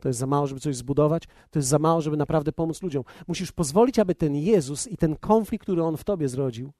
To 0.00 0.08
jest 0.08 0.18
za 0.18 0.26
mało, 0.26 0.46
żeby 0.46 0.60
coś 0.60 0.76
zbudować, 0.76 1.22
to 1.50 1.58
jest 1.58 1.68
za 1.68 1.78
mało, 1.78 2.00
żeby 2.00 2.16
naprawdę 2.16 2.52
pomóc 2.52 2.82
ludziom. 2.82 3.04
Musisz 3.28 3.52
pozwolić, 3.52 3.98
aby 3.98 4.14
ten 4.14 4.36
Jezus 4.36 4.86
i 4.86 4.96
ten 4.96 5.16
konflikt, 5.16 5.62
który 5.62 5.82
On 5.82 5.96
w 5.96 6.04
tobie 6.04 6.28
zrodził, 6.28 6.72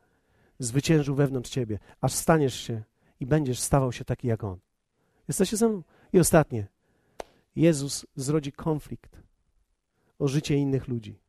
zwyciężył 0.58 1.14
wewnątrz 1.14 1.50
ciebie, 1.50 1.78
aż 2.00 2.12
staniesz 2.12 2.54
się 2.54 2.82
i 3.20 3.26
będziesz 3.26 3.60
stawał 3.60 3.92
się 3.92 4.04
taki 4.04 4.28
jak 4.28 4.44
On. 4.44 4.58
Jesteście 5.28 5.56
ze 5.56 5.68
mną? 5.68 5.82
I 6.12 6.18
ostatnie. 6.18 6.66
Jezus 7.56 8.06
zrodzi 8.16 8.52
konflikt 8.52 9.22
o 10.18 10.28
życie 10.28 10.56
innych 10.56 10.88
ludzi. 10.88 11.20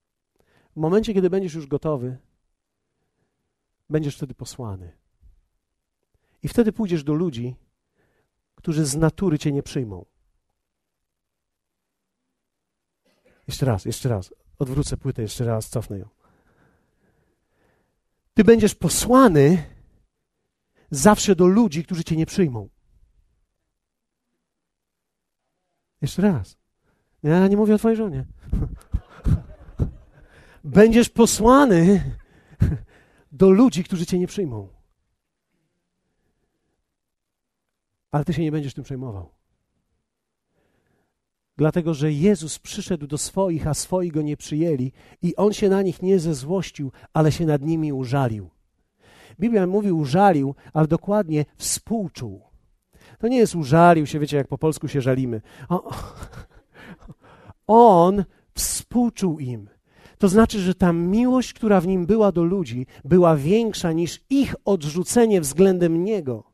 W 0.75 0.79
momencie, 0.79 1.13
kiedy 1.13 1.29
będziesz 1.29 1.53
już 1.53 1.67
gotowy, 1.67 2.17
będziesz 3.89 4.17
wtedy 4.17 4.34
posłany. 4.34 4.91
I 6.43 6.47
wtedy 6.47 6.71
pójdziesz 6.71 7.03
do 7.03 7.13
ludzi, 7.13 7.55
którzy 8.55 8.86
z 8.86 8.95
natury 8.95 9.39
cię 9.39 9.51
nie 9.51 9.63
przyjmą. 9.63 10.05
Jeszcze 13.47 13.65
raz, 13.65 13.86
jeszcze 13.86 14.10
raz. 14.10 14.34
Odwrócę 14.60 14.97
płytę, 14.97 15.21
jeszcze 15.21 15.45
raz, 15.45 15.69
cofnę 15.69 15.99
ją. 15.99 16.10
Ty 18.34 18.43
będziesz 18.43 18.75
posłany 18.75 19.63
zawsze 20.91 21.36
do 21.36 21.47
ludzi, 21.47 21.84
którzy 21.84 22.03
cię 22.03 22.15
nie 22.15 22.25
przyjmą. 22.25 22.69
Jeszcze 26.01 26.21
raz. 26.21 26.57
Ja 27.23 27.47
nie 27.47 27.57
mówię 27.57 27.75
o 27.75 27.77
twojej 27.77 27.97
żonie. 27.97 28.25
Będziesz 30.63 31.09
posłany 31.09 32.03
do 33.31 33.49
ludzi, 33.49 33.83
którzy 33.83 34.05
cię 34.05 34.19
nie 34.19 34.27
przyjmą. 34.27 34.67
Ale 38.11 38.25
ty 38.25 38.33
się 38.33 38.41
nie 38.41 38.51
będziesz 38.51 38.73
tym 38.73 38.83
przejmował. 38.83 39.29
Dlatego, 41.57 41.93
że 41.93 42.11
Jezus 42.11 42.59
przyszedł 42.59 43.07
do 43.07 43.17
swoich, 43.17 43.67
a 43.67 43.73
swoi 43.73 44.11
go 44.11 44.21
nie 44.21 44.37
przyjęli, 44.37 44.91
i 45.21 45.35
on 45.35 45.53
się 45.53 45.69
na 45.69 45.81
nich 45.81 46.01
nie 46.01 46.19
zezłościł, 46.19 46.91
ale 47.13 47.31
się 47.31 47.45
nad 47.45 47.61
nimi 47.61 47.93
użalił. 47.93 48.49
Biblia 49.39 49.67
mówi 49.67 49.91
użalił, 49.91 50.55
ale 50.73 50.87
dokładnie 50.87 51.45
współczuł. 51.57 52.50
To 53.21 53.27
nie 53.27 53.38
jest 53.38 53.55
użalił 53.55 54.05
się, 54.05 54.19
wiecie, 54.19 54.38
jak 54.38 54.47
po 54.47 54.57
polsku 54.57 54.88
się 54.88 55.01
żalimy. 55.01 55.41
On 57.67 58.23
współczuł 58.53 59.39
im. 59.39 59.69
To 60.17 60.27
znaczy, 60.27 60.60
że 60.60 60.75
ta 60.75 60.93
miłość, 60.93 61.53
która 61.53 61.81
w 61.81 61.88
nim 61.88 62.05
była 62.05 62.31
do 62.31 62.43
ludzi, 62.43 62.86
była 63.05 63.36
większa 63.36 63.91
niż 63.91 64.19
ich 64.29 64.55
odrzucenie 64.65 65.41
względem 65.41 66.03
niego. 66.03 66.50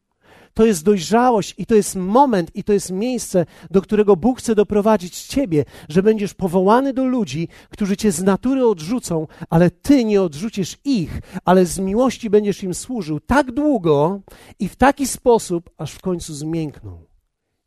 To 0.57 0.65
jest 0.65 0.83
dojrzałość 0.83 1.55
i 1.57 1.65
to 1.65 1.75
jest 1.75 1.95
moment 1.95 2.55
i 2.55 2.63
to 2.63 2.73
jest 2.73 2.91
miejsce, 2.91 3.45
do 3.71 3.81
którego 3.81 4.15
Bóg 4.15 4.39
chce 4.39 4.55
doprowadzić 4.55 5.21
ciebie, 5.21 5.65
że 5.89 6.03
będziesz 6.03 6.33
powołany 6.33 6.93
do 6.93 7.05
ludzi, 7.05 7.47
którzy 7.69 7.97
cię 7.97 8.11
z 8.11 8.23
natury 8.23 8.67
odrzucą, 8.67 9.27
ale 9.49 9.71
ty 9.71 10.05
nie 10.05 10.21
odrzucisz 10.21 10.77
ich, 10.83 11.21
ale 11.45 11.65
z 11.65 11.79
miłości 11.79 12.29
będziesz 12.29 12.63
im 12.63 12.73
służył 12.73 13.19
tak 13.19 13.51
długo 13.51 14.21
i 14.59 14.67
w 14.67 14.75
taki 14.75 15.07
sposób, 15.07 15.69
aż 15.77 15.93
w 15.93 16.01
końcu 16.01 16.33
zmiękną 16.33 17.05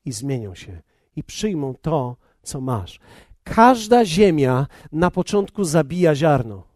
i 0.05 0.13
zmienią 0.13 0.55
się 0.55 0.83
i 1.17 1.25
przyjmą 1.25 1.75
to, 1.83 2.17
co 2.43 2.61
masz. 2.61 3.01
Każda 3.45 4.05
ziemia 4.05 4.67
na 4.93 5.11
początku 5.11 5.65
zabija 5.65 6.15
ziarno. 6.15 6.70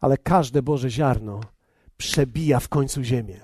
Ale 0.00 0.18
każde 0.18 0.62
Boże 0.62 0.90
ziarno 0.90 1.40
przebija 1.96 2.60
w 2.60 2.68
końcu 2.68 3.02
ziemię. 3.02 3.40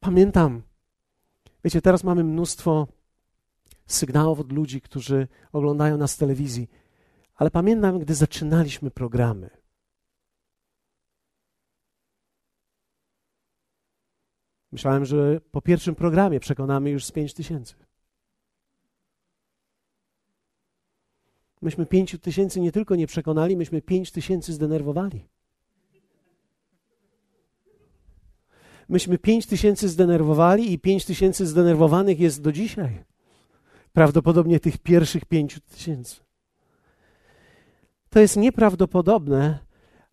Pamiętam, 0.00 0.62
wiecie, 1.64 1.82
teraz 1.82 2.04
mamy 2.04 2.24
mnóstwo 2.24 2.86
sygnałów 3.86 4.40
od 4.40 4.52
ludzi, 4.52 4.80
którzy 4.80 5.28
oglądają 5.52 5.96
nas 5.96 6.14
w 6.14 6.18
telewizji, 6.18 6.68
ale 7.34 7.50
pamiętam, 7.50 7.98
gdy 7.98 8.14
zaczynaliśmy 8.14 8.90
programy. 8.90 9.50
Myślałem, 14.72 15.04
że 15.04 15.40
po 15.40 15.62
pierwszym 15.62 15.94
programie 15.94 16.40
przekonamy 16.40 16.90
już 16.90 17.04
z 17.04 17.12
pięć 17.12 17.34
tysięcy. 17.34 17.87
Myśmy 21.62 21.86
pięciu 21.86 22.18
tysięcy 22.18 22.60
nie 22.60 22.72
tylko 22.72 22.96
nie 22.96 23.06
przekonali, 23.06 23.56
myśmy 23.56 23.82
pięć 23.82 24.10
tysięcy 24.10 24.52
zdenerwowali. 24.52 25.28
Myśmy 28.88 29.18
pięć 29.18 29.46
tysięcy 29.46 29.88
zdenerwowali 29.88 30.72
i 30.72 30.78
pięć 30.78 31.04
tysięcy 31.04 31.46
zdenerwowanych 31.46 32.20
jest 32.20 32.42
do 32.42 32.52
dzisiaj. 32.52 33.04
Prawdopodobnie 33.92 34.60
tych 34.60 34.78
pierwszych 34.78 35.24
pięciu 35.24 35.60
tysięcy. 35.60 36.16
To 38.10 38.20
jest 38.20 38.36
nieprawdopodobne, 38.36 39.58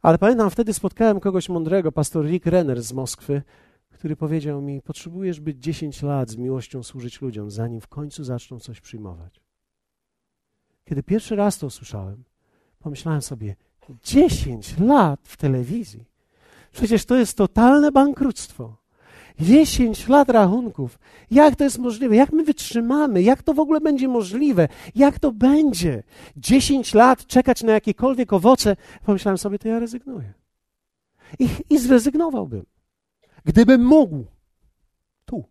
ale 0.02 0.18
pamiętam, 0.18 0.50
wtedy 0.50 0.74
spotkałem 0.74 1.20
kogoś 1.20 1.50
mądrego, 1.50 1.92
pastor 1.92 2.26
Rick 2.26 2.46
Renner 2.46 2.82
z 2.82 2.94
Moskwy, 2.94 3.42
który 3.90 4.16
powiedział 4.16 4.62
mi: 4.62 4.82
Potrzebujesz 4.82 5.40
być 5.40 5.58
10 5.58 6.02
lat 6.02 6.30
z 6.30 6.38
miłością 6.38 6.84
służyć 6.84 7.22
ludziom, 7.22 7.52
zanim 7.52 7.82
w 7.82 7.88
końcu 7.88 8.24
zaczną 8.24 8.60
coś 8.60 8.82
przyjmować. 8.82 9.45
Kiedy 10.86 11.04
pierwszy 11.04 11.36
raz 11.36 11.58
to 11.58 11.68
usłyszałem, 11.68 12.24
pomyślałem 12.80 13.22
sobie: 13.22 13.56
10 14.04 14.80
lat 14.80 15.20
w 15.24 15.38
telewizji. 15.38 16.06
Przecież 16.72 17.06
to 17.06 17.16
jest 17.16 17.38
totalne 17.38 17.92
bankructwo. 17.92 18.78
10 19.40 20.08
lat 20.08 20.30
rachunków. 20.30 21.00
Jak 21.32 21.56
to 21.56 21.64
jest 21.64 21.78
możliwe? 21.78 22.16
Jak 22.16 22.32
my 22.32 22.44
wytrzymamy? 22.44 23.22
Jak 23.22 23.44
to 23.44 23.54
w 23.54 23.60
ogóle 23.60 23.82
będzie 23.82 24.08
możliwe? 24.08 24.68
Jak 24.96 25.20
to 25.20 25.32
będzie? 25.32 26.04
10 26.38 26.94
lat 26.94 27.28
czekać 27.28 27.64
na 27.64 27.74
jakiekolwiek 27.74 28.34
owoce? 28.34 28.76
Pomyślałem 29.06 29.38
sobie, 29.38 29.60
to 29.60 29.68
ja 29.68 29.80
rezygnuję. 29.80 30.34
I, 31.40 31.50
i 31.70 31.80
zrezygnowałbym. 31.80 32.66
Gdybym 33.46 33.86
mógł. 33.86 34.26
Tu. 35.26 35.44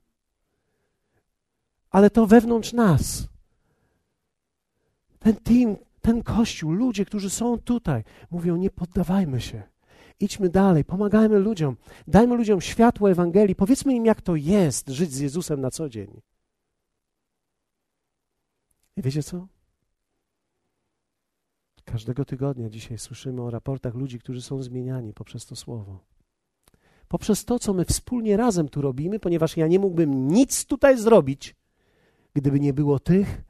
Ale 1.90 2.10
to 2.10 2.26
wewnątrz 2.26 2.72
nas. 2.72 3.33
Ten 5.24 5.36
team, 5.36 5.76
ten 6.00 6.22
kościół, 6.22 6.72
ludzie, 6.72 7.04
którzy 7.04 7.30
są 7.30 7.58
tutaj, 7.58 8.04
mówią: 8.30 8.56
Nie 8.56 8.70
poddawajmy 8.70 9.40
się. 9.40 9.62
Idźmy 10.20 10.48
dalej, 10.48 10.84
pomagajmy 10.84 11.38
ludziom, 11.38 11.76
dajmy 12.06 12.36
ludziom 12.36 12.60
światło 12.60 13.10
Ewangelii, 13.10 13.54
powiedzmy 13.54 13.94
im, 13.94 14.06
jak 14.06 14.22
to 14.22 14.36
jest 14.36 14.88
żyć 14.88 15.12
z 15.12 15.18
Jezusem 15.18 15.60
na 15.60 15.70
co 15.70 15.88
dzień. 15.88 16.20
I 18.96 19.02
wiecie 19.02 19.22
co? 19.22 19.46
Każdego 21.84 22.24
tygodnia 22.24 22.70
dzisiaj 22.70 22.98
słyszymy 22.98 23.42
o 23.42 23.50
raportach 23.50 23.94
ludzi, 23.94 24.18
którzy 24.18 24.42
są 24.42 24.62
zmieniani 24.62 25.12
poprzez 25.12 25.46
to 25.46 25.56
słowo 25.56 25.98
poprzez 27.08 27.44
to, 27.44 27.58
co 27.58 27.74
my 27.74 27.84
wspólnie 27.84 28.36
razem 28.36 28.68
tu 28.68 28.82
robimy, 28.82 29.20
ponieważ 29.20 29.56
ja 29.56 29.66
nie 29.66 29.78
mógłbym 29.78 30.28
nic 30.28 30.64
tutaj 30.64 30.98
zrobić, 30.98 31.56
gdyby 32.34 32.60
nie 32.60 32.72
było 32.72 32.98
tych, 32.98 33.42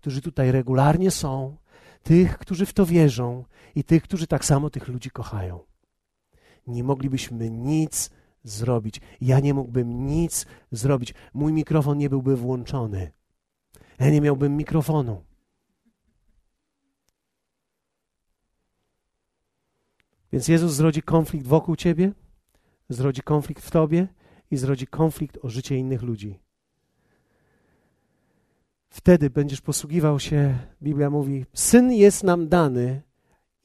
którzy 0.00 0.20
tutaj 0.20 0.52
regularnie 0.52 1.10
są, 1.10 1.56
tych, 2.02 2.38
którzy 2.38 2.66
w 2.66 2.72
to 2.72 2.86
wierzą 2.86 3.44
i 3.74 3.84
tych, 3.84 4.02
którzy 4.02 4.26
tak 4.26 4.44
samo 4.44 4.70
tych 4.70 4.88
ludzi 4.88 5.10
kochają. 5.10 5.60
Nie 6.66 6.84
moglibyśmy 6.84 7.50
nic 7.50 8.10
zrobić. 8.44 9.00
Ja 9.20 9.40
nie 9.40 9.54
mógłbym 9.54 10.06
nic 10.06 10.46
zrobić. 10.72 11.14
Mój 11.34 11.52
mikrofon 11.52 11.98
nie 11.98 12.10
byłby 12.10 12.36
włączony. 12.36 13.12
Ja 13.98 14.10
nie 14.10 14.20
miałbym 14.20 14.56
mikrofonu. 14.56 15.24
Więc 20.32 20.48
Jezus 20.48 20.72
zrodzi 20.72 21.02
konflikt 21.02 21.46
wokół 21.46 21.76
ciebie, 21.76 22.12
zrodzi 22.88 23.22
konflikt 23.22 23.64
w 23.64 23.70
tobie 23.70 24.08
i 24.50 24.56
zrodzi 24.56 24.86
konflikt 24.86 25.38
o 25.42 25.48
życie 25.48 25.76
innych 25.76 26.02
ludzi. 26.02 26.49
Wtedy 28.90 29.30
będziesz 29.30 29.60
posługiwał 29.60 30.20
się, 30.20 30.58
Biblia 30.82 31.10
mówi, 31.10 31.46
syn 31.54 31.92
jest 31.92 32.24
nam 32.24 32.48
dany 32.48 33.02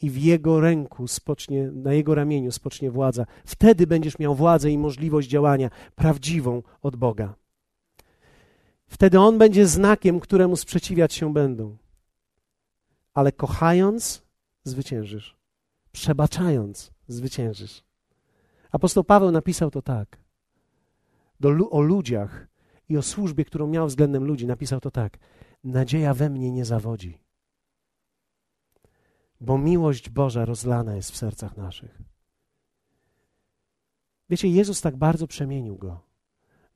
i 0.02 0.10
w 0.10 0.18
jego 0.18 0.60
ręku 0.60 1.08
spocznie, 1.08 1.72
na 1.72 1.94
jego 1.94 2.16
ramieniu 2.16 2.52
spocznie 2.52 2.92
władza. 2.92 3.26
Wtedy 3.46 3.88
będziesz 3.88 4.20
miał 4.20 4.36
władzę 4.36 4.72
i 4.72 4.78
możliwość 4.78 5.30
działania 5.30 5.70
prawdziwą 5.96 6.64
od 6.82 6.96
Boga. 6.96 7.36
Wtedy 8.88 9.20
on 9.20 9.38
będzie 9.38 9.68
znakiem, 9.68 10.20
któremu 10.20 10.56
sprzeciwiać 10.56 11.14
się 11.14 11.34
będą. 11.34 11.78
Ale 13.14 13.32
kochając, 13.32 14.24
zwyciężysz. 14.64 15.36
Przebaczając, 15.92 16.92
zwyciężysz. 17.08 17.84
Apostoł 18.72 19.04
Paweł 19.04 19.32
napisał 19.32 19.72
to 19.72 19.82
tak. 19.82 20.18
Do, 21.40 21.70
o 21.70 21.82
ludziach 21.82 22.48
i 22.90 22.98
o 22.98 23.02
służbie, 23.02 23.46
którą 23.46 23.68
miał 23.68 23.88
względem 23.88 24.24
ludzi, 24.24 24.48
napisał 24.48 24.80
to 24.80 24.92
tak. 24.92 25.18
Nadzieja 25.64 26.14
we 26.14 26.30
mnie 26.30 26.52
nie 26.52 26.66
zawodzi, 26.66 27.18
bo 29.42 29.58
miłość 29.58 30.10
Boża 30.10 30.46
rozlana 30.46 30.96
jest 30.96 31.12
w 31.12 31.18
sercach 31.18 31.58
naszych. 31.58 32.02
Wiecie, 34.30 34.48
Jezus 34.48 34.82
tak 34.82 34.96
bardzo 34.98 35.28
przemienił 35.28 35.78
go, 35.78 36.02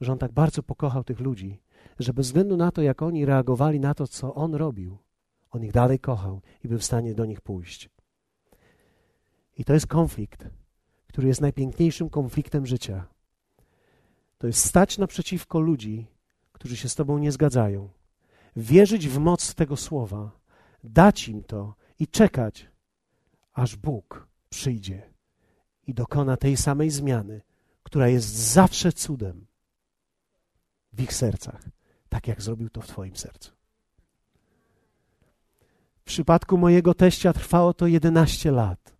że 0.01 0.11
on 0.11 0.17
tak 0.17 0.31
bardzo 0.31 0.63
pokochał 0.63 1.03
tych 1.03 1.19
ludzi, 1.19 1.61
że 1.99 2.13
bez 2.13 2.25
względu 2.27 2.57
na 2.57 2.71
to, 2.71 2.81
jak 2.81 3.01
oni 3.01 3.25
reagowali 3.25 3.79
na 3.79 3.93
to, 3.93 4.07
co 4.07 4.35
on 4.35 4.55
robił, 4.55 4.97
on 5.51 5.63
ich 5.63 5.71
dalej 5.71 5.99
kochał 5.99 6.41
i 6.63 6.67
był 6.67 6.79
w 6.79 6.83
stanie 6.83 7.15
do 7.15 7.25
nich 7.25 7.41
pójść. 7.41 7.89
I 9.57 9.65
to 9.65 9.73
jest 9.73 9.87
konflikt, 9.87 10.47
który 11.07 11.27
jest 11.27 11.41
najpiękniejszym 11.41 12.09
konfliktem 12.09 12.65
życia. 12.65 13.07
To 14.39 14.47
jest 14.47 14.65
stać 14.65 14.97
naprzeciwko 14.97 15.59
ludzi, 15.59 16.07
którzy 16.51 16.77
się 16.77 16.89
z 16.89 16.95
Tobą 16.95 17.17
nie 17.17 17.31
zgadzają, 17.31 17.89
wierzyć 18.55 19.07
w 19.07 19.19
moc 19.19 19.55
tego 19.55 19.77
słowa, 19.77 20.31
dać 20.83 21.27
im 21.27 21.43
to 21.43 21.75
i 21.99 22.07
czekać, 22.07 22.67
aż 23.53 23.75
Bóg 23.75 24.27
przyjdzie 24.49 25.13
i 25.87 25.93
dokona 25.93 26.37
tej 26.37 26.57
samej 26.57 26.89
zmiany, 26.89 27.41
która 27.83 28.07
jest 28.07 28.27
zawsze 28.27 28.93
cudem 28.93 29.45
w 30.93 31.01
ich 31.01 31.13
sercach, 31.13 31.61
tak 32.09 32.27
jak 32.27 32.41
zrobił 32.41 32.69
to 32.69 32.81
w 32.81 32.87
Twoim 32.87 33.15
sercu. 33.15 33.51
W 35.95 36.03
przypadku 36.03 36.57
mojego 36.57 36.93
teścia 36.93 37.33
trwało 37.33 37.73
to 37.73 37.87
11 37.87 38.51
lat. 38.51 38.93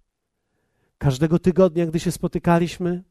Każdego 0.97 1.39
tygodnia, 1.39 1.85
gdy 1.85 1.99
się 1.99 2.11
spotykaliśmy, 2.11 3.03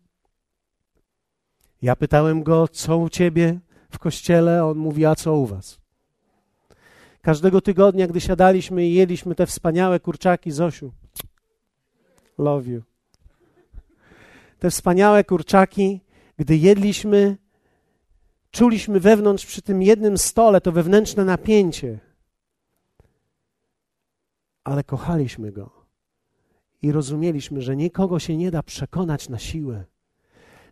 ja 1.82 1.96
pytałem 1.96 2.42
go, 2.42 2.68
co 2.68 2.98
u 2.98 3.08
ciebie 3.08 3.60
w 3.90 3.98
kościele, 3.98 4.64
on 4.64 4.78
mówi, 4.78 5.06
a 5.06 5.14
co 5.14 5.34
u 5.34 5.46
was? 5.46 5.78
Każdego 7.22 7.60
tygodnia, 7.60 8.06
gdy 8.06 8.20
siadaliśmy 8.20 8.86
i 8.86 8.94
jedliśmy 8.94 9.34
te 9.34 9.46
wspaniałe 9.46 10.00
kurczaki, 10.00 10.50
Zosiu, 10.50 10.92
love 12.38 12.70
you. 12.70 12.82
Te 14.58 14.70
wspaniałe 14.70 15.24
kurczaki, 15.24 16.00
gdy 16.36 16.56
jedliśmy, 16.56 17.36
czuliśmy 18.50 19.00
wewnątrz 19.00 19.46
przy 19.46 19.62
tym 19.62 19.82
jednym 19.82 20.18
stole 20.18 20.60
to 20.60 20.72
wewnętrzne 20.72 21.24
napięcie. 21.24 21.98
Ale 24.64 24.84
kochaliśmy 24.84 25.52
go 25.52 25.70
i 26.82 26.92
rozumieliśmy, 26.92 27.62
że 27.62 27.76
nikogo 27.76 28.18
się 28.18 28.36
nie 28.36 28.50
da 28.50 28.62
przekonać 28.62 29.28
na 29.28 29.38
siłę, 29.38 29.84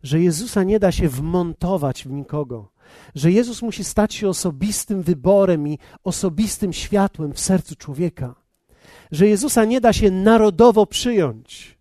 że 0.02 0.20
Jezusa 0.20 0.62
nie 0.62 0.78
da 0.78 0.92
się 0.92 1.08
wmontować 1.08 2.04
w 2.04 2.10
nikogo, 2.10 2.68
że 3.14 3.32
Jezus 3.32 3.62
musi 3.62 3.84
stać 3.84 4.14
się 4.14 4.28
osobistym 4.28 5.02
wyborem 5.02 5.68
i 5.68 5.78
osobistym 6.04 6.72
światłem 6.72 7.32
w 7.32 7.40
sercu 7.40 7.76
człowieka, 7.76 8.34
że 9.12 9.26
Jezusa 9.26 9.64
nie 9.64 9.80
da 9.80 9.92
się 9.92 10.10
narodowo 10.10 10.86
przyjąć, 10.86 11.78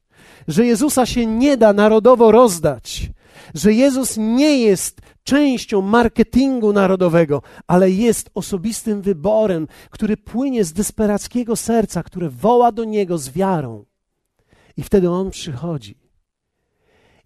że 0.47 0.65
Jezusa 0.65 1.05
się 1.05 1.25
nie 1.25 1.57
da 1.57 1.73
narodowo 1.73 2.31
rozdać, 2.31 3.11
że 3.53 3.73
Jezus 3.73 4.17
nie 4.17 4.57
jest 4.57 5.01
częścią 5.23 5.81
marketingu 5.81 6.73
narodowego, 6.73 7.41
ale 7.67 7.91
jest 7.91 8.29
osobistym 8.33 9.01
wyborem, 9.01 9.67
który 9.89 10.17
płynie 10.17 10.63
z 10.63 10.73
desperackiego 10.73 11.55
serca, 11.55 12.03
które 12.03 12.29
woła 12.29 12.71
do 12.71 12.83
Niego 12.83 13.17
z 13.17 13.29
wiarą. 13.29 13.85
I 14.77 14.83
wtedy 14.83 15.09
On 15.09 15.31
przychodzi. 15.31 16.04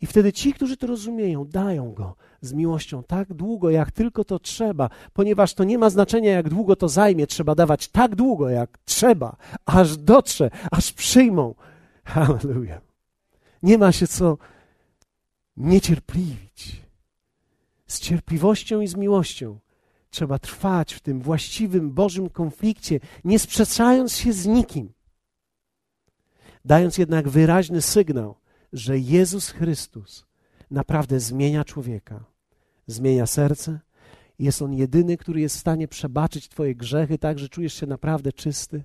I 0.01 0.05
wtedy 0.07 0.33
ci, 0.33 0.53
którzy 0.53 0.77
to 0.77 0.88
rozumieją, 0.88 1.45
dają 1.45 1.93
Go 1.93 2.15
z 2.41 2.53
miłością 2.53 3.03
tak 3.03 3.33
długo, 3.33 3.69
jak 3.69 3.91
tylko 3.91 4.23
to 4.23 4.39
trzeba, 4.39 4.89
ponieważ 5.13 5.53
to 5.53 5.63
nie 5.63 5.77
ma 5.77 5.89
znaczenia, 5.89 6.31
jak 6.31 6.49
długo 6.49 6.75
to 6.75 6.89
zajmie. 6.89 7.27
Trzeba 7.27 7.55
dawać 7.55 7.88
tak 7.88 8.15
długo, 8.15 8.49
jak 8.49 8.77
trzeba, 8.85 9.35
aż 9.65 9.97
dotrze, 9.97 10.49
aż 10.71 10.91
przyjmą. 10.91 11.55
Hallelujah. 12.03 12.81
Nie 13.63 13.77
ma 13.77 13.91
się 13.91 14.07
co 14.07 14.38
niecierpliwić. 15.57 16.81
Z 17.88 17.99
cierpliwością 17.99 18.81
i 18.81 18.88
z 18.88 18.95
miłością 18.95 19.59
trzeba 20.09 20.39
trwać 20.39 20.93
w 20.93 20.99
tym 20.99 21.21
właściwym 21.21 21.91
Bożym 21.91 22.29
konflikcie, 22.29 22.99
nie 23.23 23.39
sprzeczając 23.39 24.15
się 24.15 24.33
z 24.33 24.45
nikim 24.45 24.93
dając 26.65 26.97
jednak 26.97 27.29
wyraźny 27.29 27.81
sygnał, 27.81 28.35
że 28.73 28.99
Jezus 28.99 29.49
Chrystus 29.49 30.25
naprawdę 30.71 31.19
zmienia 31.19 31.63
człowieka, 31.63 32.23
zmienia 32.88 33.25
serce. 33.25 33.79
Jest 34.39 34.62
On 34.62 34.73
jedyny, 34.73 35.17
który 35.17 35.41
jest 35.41 35.55
w 35.55 35.60
stanie 35.60 35.88
przebaczyć 35.88 36.49
Twoje 36.49 36.75
grzechy 36.75 37.17
tak, 37.17 37.39
że 37.39 37.49
czujesz 37.49 37.73
się 37.73 37.88
naprawdę 37.88 38.34
czysty. 38.34 38.84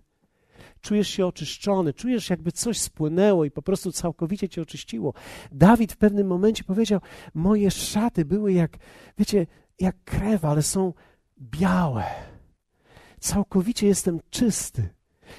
Czujesz 0.81 1.09
się 1.09 1.27
oczyszczony, 1.27 1.93
czujesz 1.93 2.31
jakby 2.31 2.53
coś 2.53 2.81
spłynęło 2.81 3.45
i 3.45 3.51
po 3.51 3.63
prostu 3.63 3.93
całkowicie 3.93 4.49
cię 4.49 4.63
oczyściło. 4.63 5.15
Dawid 5.53 5.93
w 5.93 5.97
pewnym 5.97 6.27
momencie 6.27 6.65
powiedział: 6.65 7.01
Moje 7.35 7.71
szaty 7.71 8.25
były 8.25 8.53
jak, 8.53 8.77
wiecie, 9.19 9.47
jak 9.81 10.05
krew, 10.05 10.45
ale 10.45 10.63
są 10.63 10.93
białe. 11.41 12.05
Całkowicie 13.21 13.87
jestem 13.87 14.21
czysty. 14.31 14.89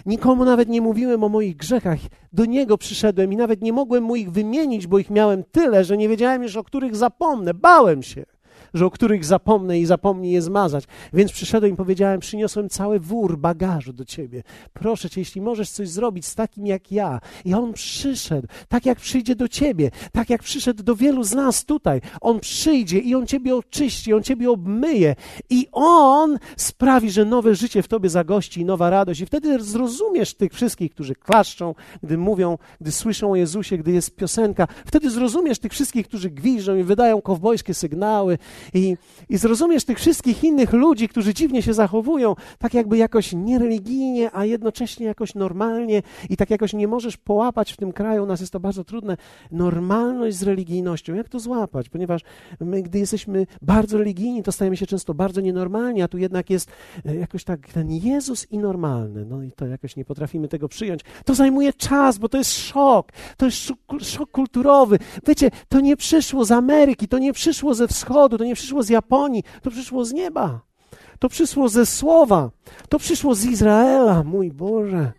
Nikomu 0.06 0.46
nawet 0.46 0.70
nie 0.70 0.82
mówiłem 0.82 1.24
o 1.24 1.30
moich 1.30 1.58
grzechach. 1.58 2.00
Do 2.34 2.46
Niego 2.46 2.78
przyszedłem 2.78 3.34
i 3.34 3.36
nawet 3.36 3.62
nie 3.62 3.74
mogłem 3.74 4.04
mu 4.04 4.16
ich 4.16 4.32
wymienić, 4.32 4.88
bo 4.88 5.00
ich 5.00 5.10
miałem 5.10 5.44
tyle, 5.52 5.84
że 5.84 5.98
nie 5.98 6.10
wiedziałem 6.10 6.44
już, 6.44 6.56
o 6.56 6.64
których 6.64 6.96
zapomnę. 6.96 7.54
Bałem 7.54 8.04
się 8.04 8.35
że 8.76 8.86
o 8.86 8.92
których 8.92 9.26
zapomnę 9.26 9.80
i 9.80 9.86
zapomnij 9.86 10.32
je 10.32 10.42
zmazać. 10.42 10.84
Więc 11.14 11.32
przyszedłem 11.32 11.74
i 11.74 11.76
powiedziałem: 11.76 12.20
Przyniosłem 12.20 12.70
cały 12.70 13.00
wór 13.00 13.38
bagażu 13.38 13.94
do 13.94 14.06
ciebie. 14.06 14.44
Proszę 14.74 15.10
cię, 15.10 15.22
jeśli 15.22 15.42
możesz 15.42 15.70
coś 15.70 15.90
zrobić 15.90 16.26
z 16.26 16.36
takim 16.36 16.66
jak 16.66 16.92
ja. 16.92 17.20
I 17.46 17.54
on 17.54 17.74
przyszedł, 17.74 18.48
tak 18.68 18.86
jak 18.86 19.00
przyjdzie 19.00 19.36
do 19.36 19.48
ciebie, 19.48 19.92
tak 20.12 20.30
jak 20.30 20.44
przyszedł 20.44 20.84
do 20.84 20.96
wielu 20.96 21.24
z 21.24 21.34
nas 21.34 21.66
tutaj. 21.66 22.02
On 22.22 22.40
przyjdzie 22.40 23.00
i 23.00 23.16
on 23.16 23.28
ciebie 23.28 23.56
oczyści, 23.56 24.14
on 24.14 24.24
ciebie 24.24 24.52
obmyje 24.52 25.16
i 25.50 25.68
on 25.72 26.38
sprawi, 26.58 27.12
że 27.12 27.26
nowe 27.26 27.56
życie 27.56 27.84
w 27.84 27.88
tobie 27.88 28.10
zagości 28.10 28.62
i 28.62 28.66
nowa 28.66 28.90
radość. 28.90 29.22
I 29.22 29.26
wtedy 29.26 29.64
zrozumiesz 29.64 30.34
tych 30.34 30.54
wszystkich, 30.54 30.92
którzy 30.92 31.16
klaszczą, 31.16 31.76
gdy 32.04 32.18
mówią, 32.18 32.58
gdy 32.82 32.92
słyszą 32.92 33.32
o 33.32 33.36
Jezusie, 33.36 33.78
gdy 33.78 33.92
jest 33.92 34.16
piosenka. 34.16 34.68
Wtedy 34.86 35.10
zrozumiesz 35.10 35.60
tych 35.60 35.72
wszystkich, 35.72 36.08
którzy 36.08 36.30
gwiżdżą 36.30 36.76
i 36.76 36.84
wydają 36.84 37.22
kowbojskie 37.22 37.74
sygnały 37.74 38.38
i, 38.74 38.98
I 39.30 39.38
zrozumiesz 39.38 39.86
tych 39.86 40.00
wszystkich 40.00 40.44
innych 40.44 40.74
ludzi, 40.74 41.10
którzy 41.10 41.34
dziwnie 41.34 41.62
się 41.62 41.74
zachowują, 41.74 42.36
tak 42.60 42.74
jakby 42.74 42.98
jakoś 42.98 43.34
niereligijnie, 43.34 44.30
a 44.34 44.46
jednocześnie 44.46 45.06
jakoś 45.06 45.36
normalnie 45.36 46.02
i 46.30 46.38
tak 46.38 46.50
jakoś 46.50 46.74
nie 46.74 46.88
możesz 46.88 47.18
połapać 47.18 47.74
w 47.74 47.78
tym 47.78 47.94
kraju, 47.94 48.24
u 48.24 48.26
nas 48.26 48.40
jest 48.40 48.54
to 48.54 48.60
bardzo 48.60 48.84
trudne, 48.84 49.18
normalność 49.52 50.38
z 50.38 50.44
religijnością. 50.44 51.16
Jak 51.16 51.30
to 51.30 51.40
złapać? 51.40 51.90
Ponieważ 51.90 52.22
my, 52.60 52.82
gdy 52.82 53.00
jesteśmy 53.00 53.48
bardzo 53.62 53.98
religijni, 53.98 54.44
to 54.44 54.52
stajemy 54.52 54.78
się 54.78 54.86
często 54.86 55.14
bardzo 55.14 55.42
nienormalni, 55.42 56.02
a 56.02 56.08
tu 56.08 56.18
jednak 56.18 56.50
jest 56.50 56.72
e, 57.06 57.16
jakoś 57.16 57.44
tak 57.44 57.68
ten 57.68 57.92
Jezus 57.92 58.52
i 58.52 58.58
normalny. 58.58 59.26
No 59.26 59.44
i 59.44 59.52
to 59.52 59.68
jakoś 59.68 59.96
nie 59.96 60.06
potrafimy 60.06 60.48
tego 60.48 60.70
przyjąć. 60.70 61.02
To 61.26 61.36
zajmuje 61.36 61.74
czas, 61.74 62.18
bo 62.18 62.30
to 62.30 62.38
jest 62.38 62.52
szok. 62.52 63.12
To 63.38 63.46
jest 63.46 63.58
szok, 63.58 63.78
szok 64.02 64.32
kulturowy. 64.32 65.00
Wiecie, 65.28 65.52
to 65.70 65.80
nie 65.80 65.98
przyszło 65.98 66.46
z 66.46 66.52
Ameryki, 66.52 67.08
to 67.08 67.18
nie 67.18 67.34
przyszło 67.34 67.74
ze 67.74 67.88
wschodu, 67.88 68.38
to 68.38 68.44
nie 68.44 68.55
przyszło 68.56 68.84
z 68.84 68.90
Japonii, 68.90 69.44
to 69.62 69.72
przyszło 69.72 70.06
z 70.06 70.14
nieba. 70.14 70.60
To 71.20 71.30
przyszło 71.30 71.70
ze 71.70 71.86
słowa. 71.86 72.50
To 72.90 73.00
przyszło 73.00 73.36
z 73.36 73.46
Izraela, 73.46 74.24
mój 74.24 74.52
Boże. 74.52 75.12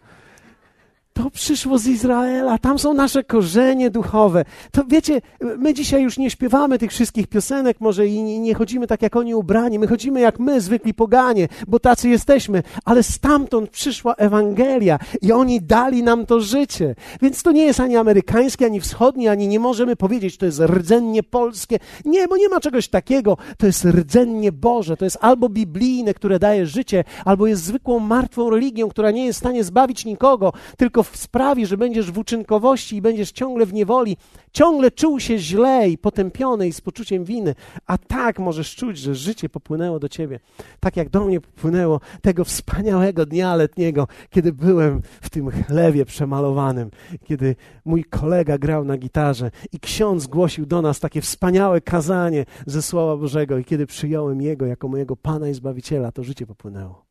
To 1.16 1.30
przyszło 1.30 1.78
z 1.78 1.86
Izraela, 1.86 2.58
tam 2.58 2.78
są 2.78 2.94
nasze 2.94 3.24
korzenie 3.24 3.90
duchowe. 3.90 4.44
To 4.72 4.84
wiecie, 4.88 5.20
my 5.58 5.74
dzisiaj 5.74 6.02
już 6.02 6.18
nie 6.18 6.30
śpiewamy 6.30 6.78
tych 6.78 6.90
wszystkich 6.90 7.26
piosenek, 7.26 7.80
może 7.80 8.06
i 8.06 8.22
nie, 8.22 8.54
chodzimy 8.54 8.86
tak 8.86 9.02
jak 9.02 9.16
oni 9.16 9.34
ubrani. 9.34 9.78
My 9.78 9.86
chodzimy 9.86 10.20
jak 10.20 10.38
my, 10.38 10.60
zwykli 10.60 10.94
poganie, 10.94 11.48
bo 11.68 11.78
tacy 11.78 12.08
jesteśmy, 12.08 12.62
ale 12.84 13.02
stamtąd 13.02 13.70
przyszła 13.70 14.14
Ewangelia 14.14 14.98
i 15.22 15.32
oni 15.32 15.60
dali 15.60 16.02
nam 16.02 16.26
to 16.26 16.40
życie. 16.40 16.94
Więc 17.22 17.42
to 17.42 17.52
nie 17.52 17.64
jest 17.64 17.80
ani 17.80 17.96
amerykańskie, 17.96 18.66
ani 18.66 18.80
wschodnie, 18.80 19.30
ani 19.30 19.48
nie 19.48 19.60
możemy 19.60 19.96
powiedzieć, 19.96 20.36
to 20.36 20.46
jest 20.46 20.60
rdzennie 20.60 21.22
polskie. 21.22 21.78
Nie, 22.04 22.28
bo 22.28 22.36
nie 22.36 22.48
ma 22.48 22.60
czegoś 22.60 22.88
takiego. 22.88 23.36
To 23.58 23.66
jest 23.66 23.84
rdzennie 23.84 24.52
Boże, 24.52 24.96
to 24.96 25.04
jest 25.04 25.18
albo 25.20 25.48
biblijne, 25.48 26.14
które 26.14 26.38
daje 26.38 26.66
życie, 26.66 27.04
albo 27.24 27.46
jest 27.46 27.64
zwykłą 27.64 27.98
martwą 27.98 28.50
religią, 28.50 28.88
która 28.88 29.10
nie 29.10 29.26
jest 29.26 29.38
w 29.38 29.42
stanie 29.42 29.64
zbawić 29.64 30.04
nikogo, 30.04 30.52
tylko 30.76 31.05
sprawi, 31.14 31.66
że 31.66 31.76
będziesz 31.76 32.10
w 32.10 32.18
uczynkowości 32.18 32.96
i 32.96 33.02
będziesz 33.02 33.32
ciągle 33.32 33.66
w 33.66 33.72
niewoli, 33.72 34.16
ciągle 34.52 34.90
czuł 34.90 35.20
się 35.20 35.38
źle 35.38 35.88
i 35.88 35.98
potępiony 35.98 36.68
i 36.68 36.72
z 36.72 36.80
poczuciem 36.80 37.24
winy, 37.24 37.54
a 37.86 37.98
tak 37.98 38.38
możesz 38.38 38.76
czuć, 38.76 38.98
że 38.98 39.14
życie 39.14 39.48
popłynęło 39.48 39.98
do 39.98 40.08
ciebie, 40.08 40.40
tak 40.80 40.96
jak 40.96 41.08
do 41.08 41.24
mnie 41.24 41.40
popłynęło 41.40 42.00
tego 42.22 42.44
wspaniałego 42.44 43.26
dnia 43.26 43.56
letniego, 43.56 44.08
kiedy 44.30 44.52
byłem 44.52 45.02
w 45.20 45.30
tym 45.30 45.50
chlewie 45.50 46.04
przemalowanym, 46.04 46.90
kiedy 47.24 47.56
mój 47.84 48.04
kolega 48.04 48.58
grał 48.58 48.84
na 48.84 48.96
gitarze 48.96 49.50
i 49.72 49.80
ksiądz 49.80 50.26
głosił 50.26 50.66
do 50.66 50.82
nas 50.82 51.00
takie 51.00 51.20
wspaniałe 51.20 51.80
kazanie 51.80 52.44
ze 52.66 52.82
Słowa 52.82 53.16
Bożego 53.16 53.58
i 53.58 53.64
kiedy 53.64 53.86
przyjąłem 53.86 54.42
Jego 54.42 54.66
jako 54.66 54.88
mojego 54.88 55.16
Pana 55.16 55.48
i 55.48 55.54
Zbawiciela, 55.54 56.12
to 56.12 56.24
życie 56.24 56.46
popłynęło. 56.46 57.06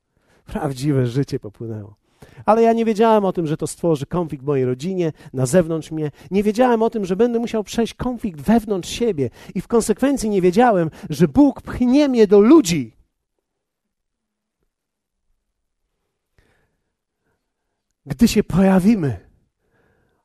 Prawdziwe 0.46 1.08
życie 1.08 1.40
popłynęło. 1.40 2.05
Ale 2.46 2.62
ja 2.62 2.74
nie 2.74 2.86
wiedziałem 2.86 3.26
o 3.26 3.34
tym, 3.34 3.48
że 3.48 3.58
to 3.58 3.68
stworzy 3.68 4.06
konflikt 4.06 4.44
w 4.44 4.48
mojej 4.48 4.66
rodzinie, 4.66 5.14
na 5.34 5.46
zewnątrz 5.46 5.92
mnie. 5.92 6.12
Nie 6.32 6.44
wiedziałem 6.44 6.82
o 6.82 6.90
tym, 6.90 7.06
że 7.06 7.16
będę 7.16 7.40
musiał 7.40 7.64
przejść 7.64 7.94
konflikt 7.94 8.42
wewnątrz 8.42 8.90
siebie. 8.90 9.30
I 9.56 9.62
w 9.62 9.68
konsekwencji 9.68 10.30
nie 10.30 10.42
wiedziałem, 10.42 10.90
że 11.10 11.28
Bóg 11.28 11.62
pchnie 11.62 12.10
mnie 12.10 12.28
do 12.28 12.40
ludzi. 12.40 12.96
Gdy 18.06 18.28
się 18.28 18.44
pojawimy, 18.44 19.30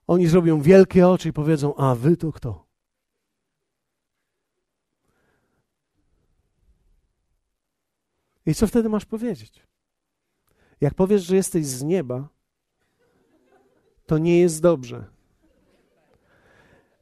oni 0.06 0.26
zrobią 0.26 0.60
wielkie 0.60 1.08
oczy 1.08 1.28
i 1.28 1.32
powiedzą: 1.32 1.74
A 1.76 1.94
wy 1.94 2.16
to 2.16 2.32
kto? 2.32 2.66
I 8.46 8.54
co 8.54 8.66
wtedy 8.66 8.88
masz 8.88 9.04
powiedzieć? 9.04 9.69
Jak 10.80 10.94
powiesz, 10.94 11.22
że 11.22 11.36
jesteś 11.36 11.66
z 11.66 11.82
nieba, 11.82 12.28
to 14.06 14.18
nie 14.18 14.40
jest 14.40 14.62
dobrze. 14.62 15.04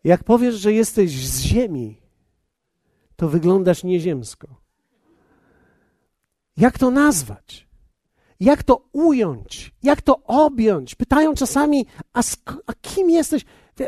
Jak 0.04 0.24
powiesz, 0.24 0.54
że 0.54 0.72
jesteś 0.72 1.26
z 1.26 1.40
ziemi, 1.40 2.00
to 3.16 3.28
wyglądasz 3.28 3.84
nieziemsko. 3.84 4.48
Jak 6.56 6.78
to 6.78 6.90
nazwać? 6.90 7.68
Jak 8.40 8.62
to 8.62 8.88
ująć? 8.92 9.74
Jak 9.82 10.02
to 10.02 10.22
objąć? 10.22 10.94
Pytają 10.94 11.34
czasami, 11.34 11.86
a, 12.12 12.20
a 12.66 12.72
kim 12.82 13.10
jesteś? 13.10 13.44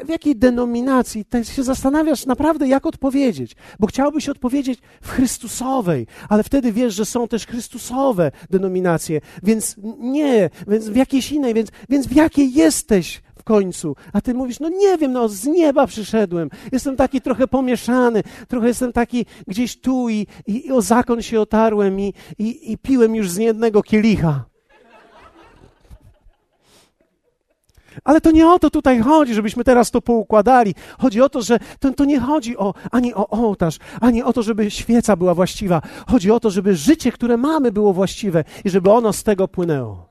W, 0.07 0.09
jakiej 0.09 0.36
denominacji? 0.36 1.24
Ty 1.24 1.45
się 1.45 1.62
zastanawiasz 1.62 2.26
naprawdę, 2.26 2.68
jak 2.68 2.86
odpowiedzieć, 2.86 3.57
bo 3.78 3.86
chciałbyś 3.86 4.28
odpowiedzieć 4.28 4.80
w 5.03 5.11
Chrystusowej, 5.11 6.07
ale 6.28 6.43
wtedy 6.43 6.72
wiesz, 6.72 6.95
że 6.95 7.05
są 7.05 7.28
też 7.28 7.47
Chrystusowe 7.47 8.32
denominacje, 8.51 9.20
więc 9.43 9.76
nie, 9.99 10.51
więc 10.68 10.88
w 10.88 10.97
jakiejś 10.97 11.32
innej, 11.32 11.55
więc, 11.55 11.70
więc 11.88 12.07
w 12.07 12.12
jakiej 12.12 12.53
jesteś 12.53 13.22
w 13.41 13.45
końcu. 13.45 13.97
A 14.12 14.20
ty 14.20 14.34
mówisz, 14.34 14.61
no 14.61 14.68
nie 14.68 14.99
wiem, 14.99 15.12
no 15.12 15.28
z 15.28 15.47
nieba 15.47 15.86
przyszedłem. 15.86 16.51
Jestem 16.72 16.97
taki 16.97 17.20
trochę 17.20 17.47
pomieszany, 17.49 18.22
trochę 18.49 18.68
jestem 18.68 18.93
taki 18.93 19.26
gdzieś 19.47 19.80
tu 19.80 20.09
i, 20.09 20.26
i, 20.47 20.66
i 20.66 20.72
o 20.72 20.82
zakon 20.82 21.22
się 21.22 21.41
otarłem 21.41 22.01
i, 22.01 22.14
i, 22.38 22.72
i 22.72 22.78
piłem 22.78 23.14
już 23.14 23.30
z 23.30 23.38
niejednego 23.38 23.82
kielicha. 23.82 24.49
Ale 28.05 28.20
to 28.20 28.30
nie 28.30 28.49
o 28.49 28.59
to 28.59 28.70
tutaj 28.70 29.01
chodzi, 29.01 29.34
żebyśmy 29.34 29.64
teraz 29.64 29.91
to 29.91 30.01
poukładali. 30.01 30.74
Chodzi 30.99 31.20
o 31.20 31.28
to, 31.28 31.43
że 31.43 31.59
to, 31.78 31.93
to, 31.93 32.05
nie 32.05 32.20
chodzi 32.20 32.57
o, 32.57 32.74
ani 32.91 33.14
o 33.14 33.28
ołtarz, 33.28 33.78
ani 34.01 34.22
o 34.22 34.32
to, 34.32 34.43
żeby 34.43 34.70
świeca 34.70 35.16
była 35.16 35.34
właściwa. 35.34 35.82
Chodzi 36.11 36.30
o 36.30 36.41
to, 36.41 36.51
żeby 36.51 36.76
życie, 36.76 37.12
które 37.12 37.36
mamy, 37.36 37.72
było 37.72 37.93
właściwe 37.93 38.45
i 38.64 38.70
żeby 38.70 38.91
ono 38.91 39.12
z 39.12 39.22
tego 39.22 39.49
płynęło. 39.49 40.11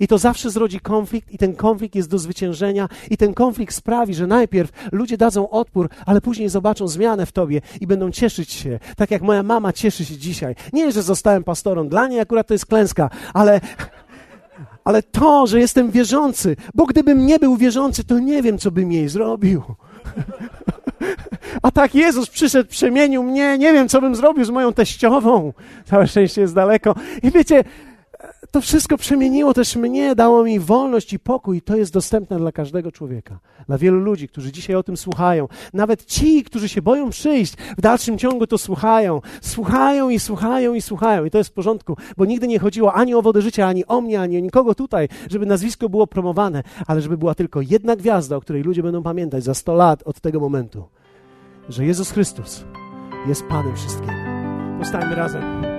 I 0.00 0.08
to 0.08 0.18
zawsze 0.18 0.50
zrodzi 0.50 0.80
konflikt, 0.80 1.32
i 1.32 1.38
ten 1.38 1.56
konflikt 1.56 1.94
jest 1.94 2.10
do 2.10 2.18
zwyciężenia, 2.18 2.88
i 3.10 3.16
ten 3.16 3.34
konflikt 3.34 3.74
sprawi, 3.74 4.14
że 4.14 4.26
najpierw 4.26 4.70
ludzie 4.92 5.16
dadzą 5.16 5.50
odpór, 5.50 5.88
ale 6.06 6.20
później 6.20 6.48
zobaczą 6.48 6.88
zmianę 6.88 7.26
w 7.26 7.32
tobie 7.32 7.60
i 7.80 7.86
będą 7.86 8.10
cieszyć 8.10 8.52
się, 8.52 8.78
tak 8.96 9.10
jak 9.10 9.22
moja 9.22 9.42
mama 9.42 9.72
cieszy 9.72 10.04
się 10.04 10.16
dzisiaj. 10.16 10.54
Nie, 10.72 10.92
że 10.92 11.02
zostałem 11.02 11.44
pastorą, 11.44 11.88
dla 11.88 12.08
niej 12.08 12.20
akurat 12.20 12.46
to 12.46 12.54
jest 12.54 12.66
klęska, 12.66 13.10
ale. 13.34 13.60
Ale 14.84 15.02
to, 15.02 15.46
że 15.46 15.60
jestem 15.60 15.90
wierzący, 15.90 16.56
bo 16.74 16.86
gdybym 16.86 17.26
nie 17.26 17.38
był 17.38 17.56
wierzący, 17.56 18.04
to 18.04 18.18
nie 18.18 18.42
wiem, 18.42 18.58
co 18.58 18.70
bym 18.70 18.92
jej 18.92 19.08
zrobił. 19.08 19.62
A 21.62 21.70
tak 21.70 21.94
Jezus 21.94 22.30
przyszedł, 22.30 22.70
przemienił 22.70 23.22
mnie, 23.22 23.58
nie 23.58 23.72
wiem, 23.72 23.88
co 23.88 24.00
bym 24.00 24.14
zrobił 24.14 24.44
z 24.44 24.50
moją 24.50 24.72
teściową. 24.72 25.52
Całe 25.84 26.06
szczęście 26.06 26.40
jest 26.40 26.54
daleko. 26.54 26.94
I 27.22 27.30
wiecie, 27.30 27.64
to 28.50 28.60
wszystko 28.60 28.96
przemieniło 28.96 29.54
też 29.54 29.76
mnie, 29.76 30.14
dało 30.14 30.44
mi 30.44 30.60
wolność 30.60 31.12
i 31.12 31.18
pokój. 31.18 31.56
I 31.56 31.62
to 31.62 31.76
jest 31.76 31.92
dostępne 31.92 32.38
dla 32.38 32.52
każdego 32.52 32.92
człowieka, 32.92 33.38
dla 33.66 33.78
wielu 33.78 34.00
ludzi, 34.00 34.28
którzy 34.28 34.52
dzisiaj 34.52 34.76
o 34.76 34.82
tym 34.82 34.96
słuchają. 34.96 35.48
Nawet 35.72 36.04
ci, 36.04 36.44
którzy 36.44 36.68
się 36.68 36.82
boją 36.82 37.10
przyjść, 37.10 37.54
w 37.78 37.80
dalszym 37.80 38.18
ciągu 38.18 38.46
to 38.46 38.58
słuchają. 38.58 39.20
Słuchają 39.42 40.08
i 40.08 40.18
słuchają 40.18 40.74
i 40.74 40.82
słuchają. 40.82 41.24
I 41.24 41.30
to 41.30 41.38
jest 41.38 41.50
w 41.50 41.52
porządku, 41.52 41.96
bo 42.16 42.24
nigdy 42.24 42.48
nie 42.48 42.58
chodziło 42.58 42.94
ani 42.94 43.14
o 43.14 43.22
wodę 43.22 43.42
życia, 43.42 43.66
ani 43.66 43.86
o 43.86 44.00
mnie, 44.00 44.20
ani 44.20 44.36
o 44.36 44.40
nikogo 44.40 44.74
tutaj, 44.74 45.08
żeby 45.30 45.46
nazwisko 45.46 45.88
było 45.88 46.06
promowane, 46.06 46.62
ale 46.86 47.00
żeby 47.00 47.18
była 47.18 47.34
tylko 47.34 47.60
jedna 47.60 47.96
gwiazda, 47.96 48.36
o 48.36 48.40
której 48.40 48.62
ludzie 48.62 48.82
będą 48.82 49.02
pamiętać 49.02 49.44
za 49.44 49.54
100 49.54 49.74
lat 49.74 50.02
od 50.04 50.20
tego 50.20 50.40
momentu, 50.40 50.84
że 51.68 51.84
Jezus 51.84 52.10
Chrystus 52.10 52.64
jest 53.28 53.42
Panem 53.46 53.76
wszystkiego. 53.76 54.12
Postajmy 54.78 55.14
razem. 55.14 55.69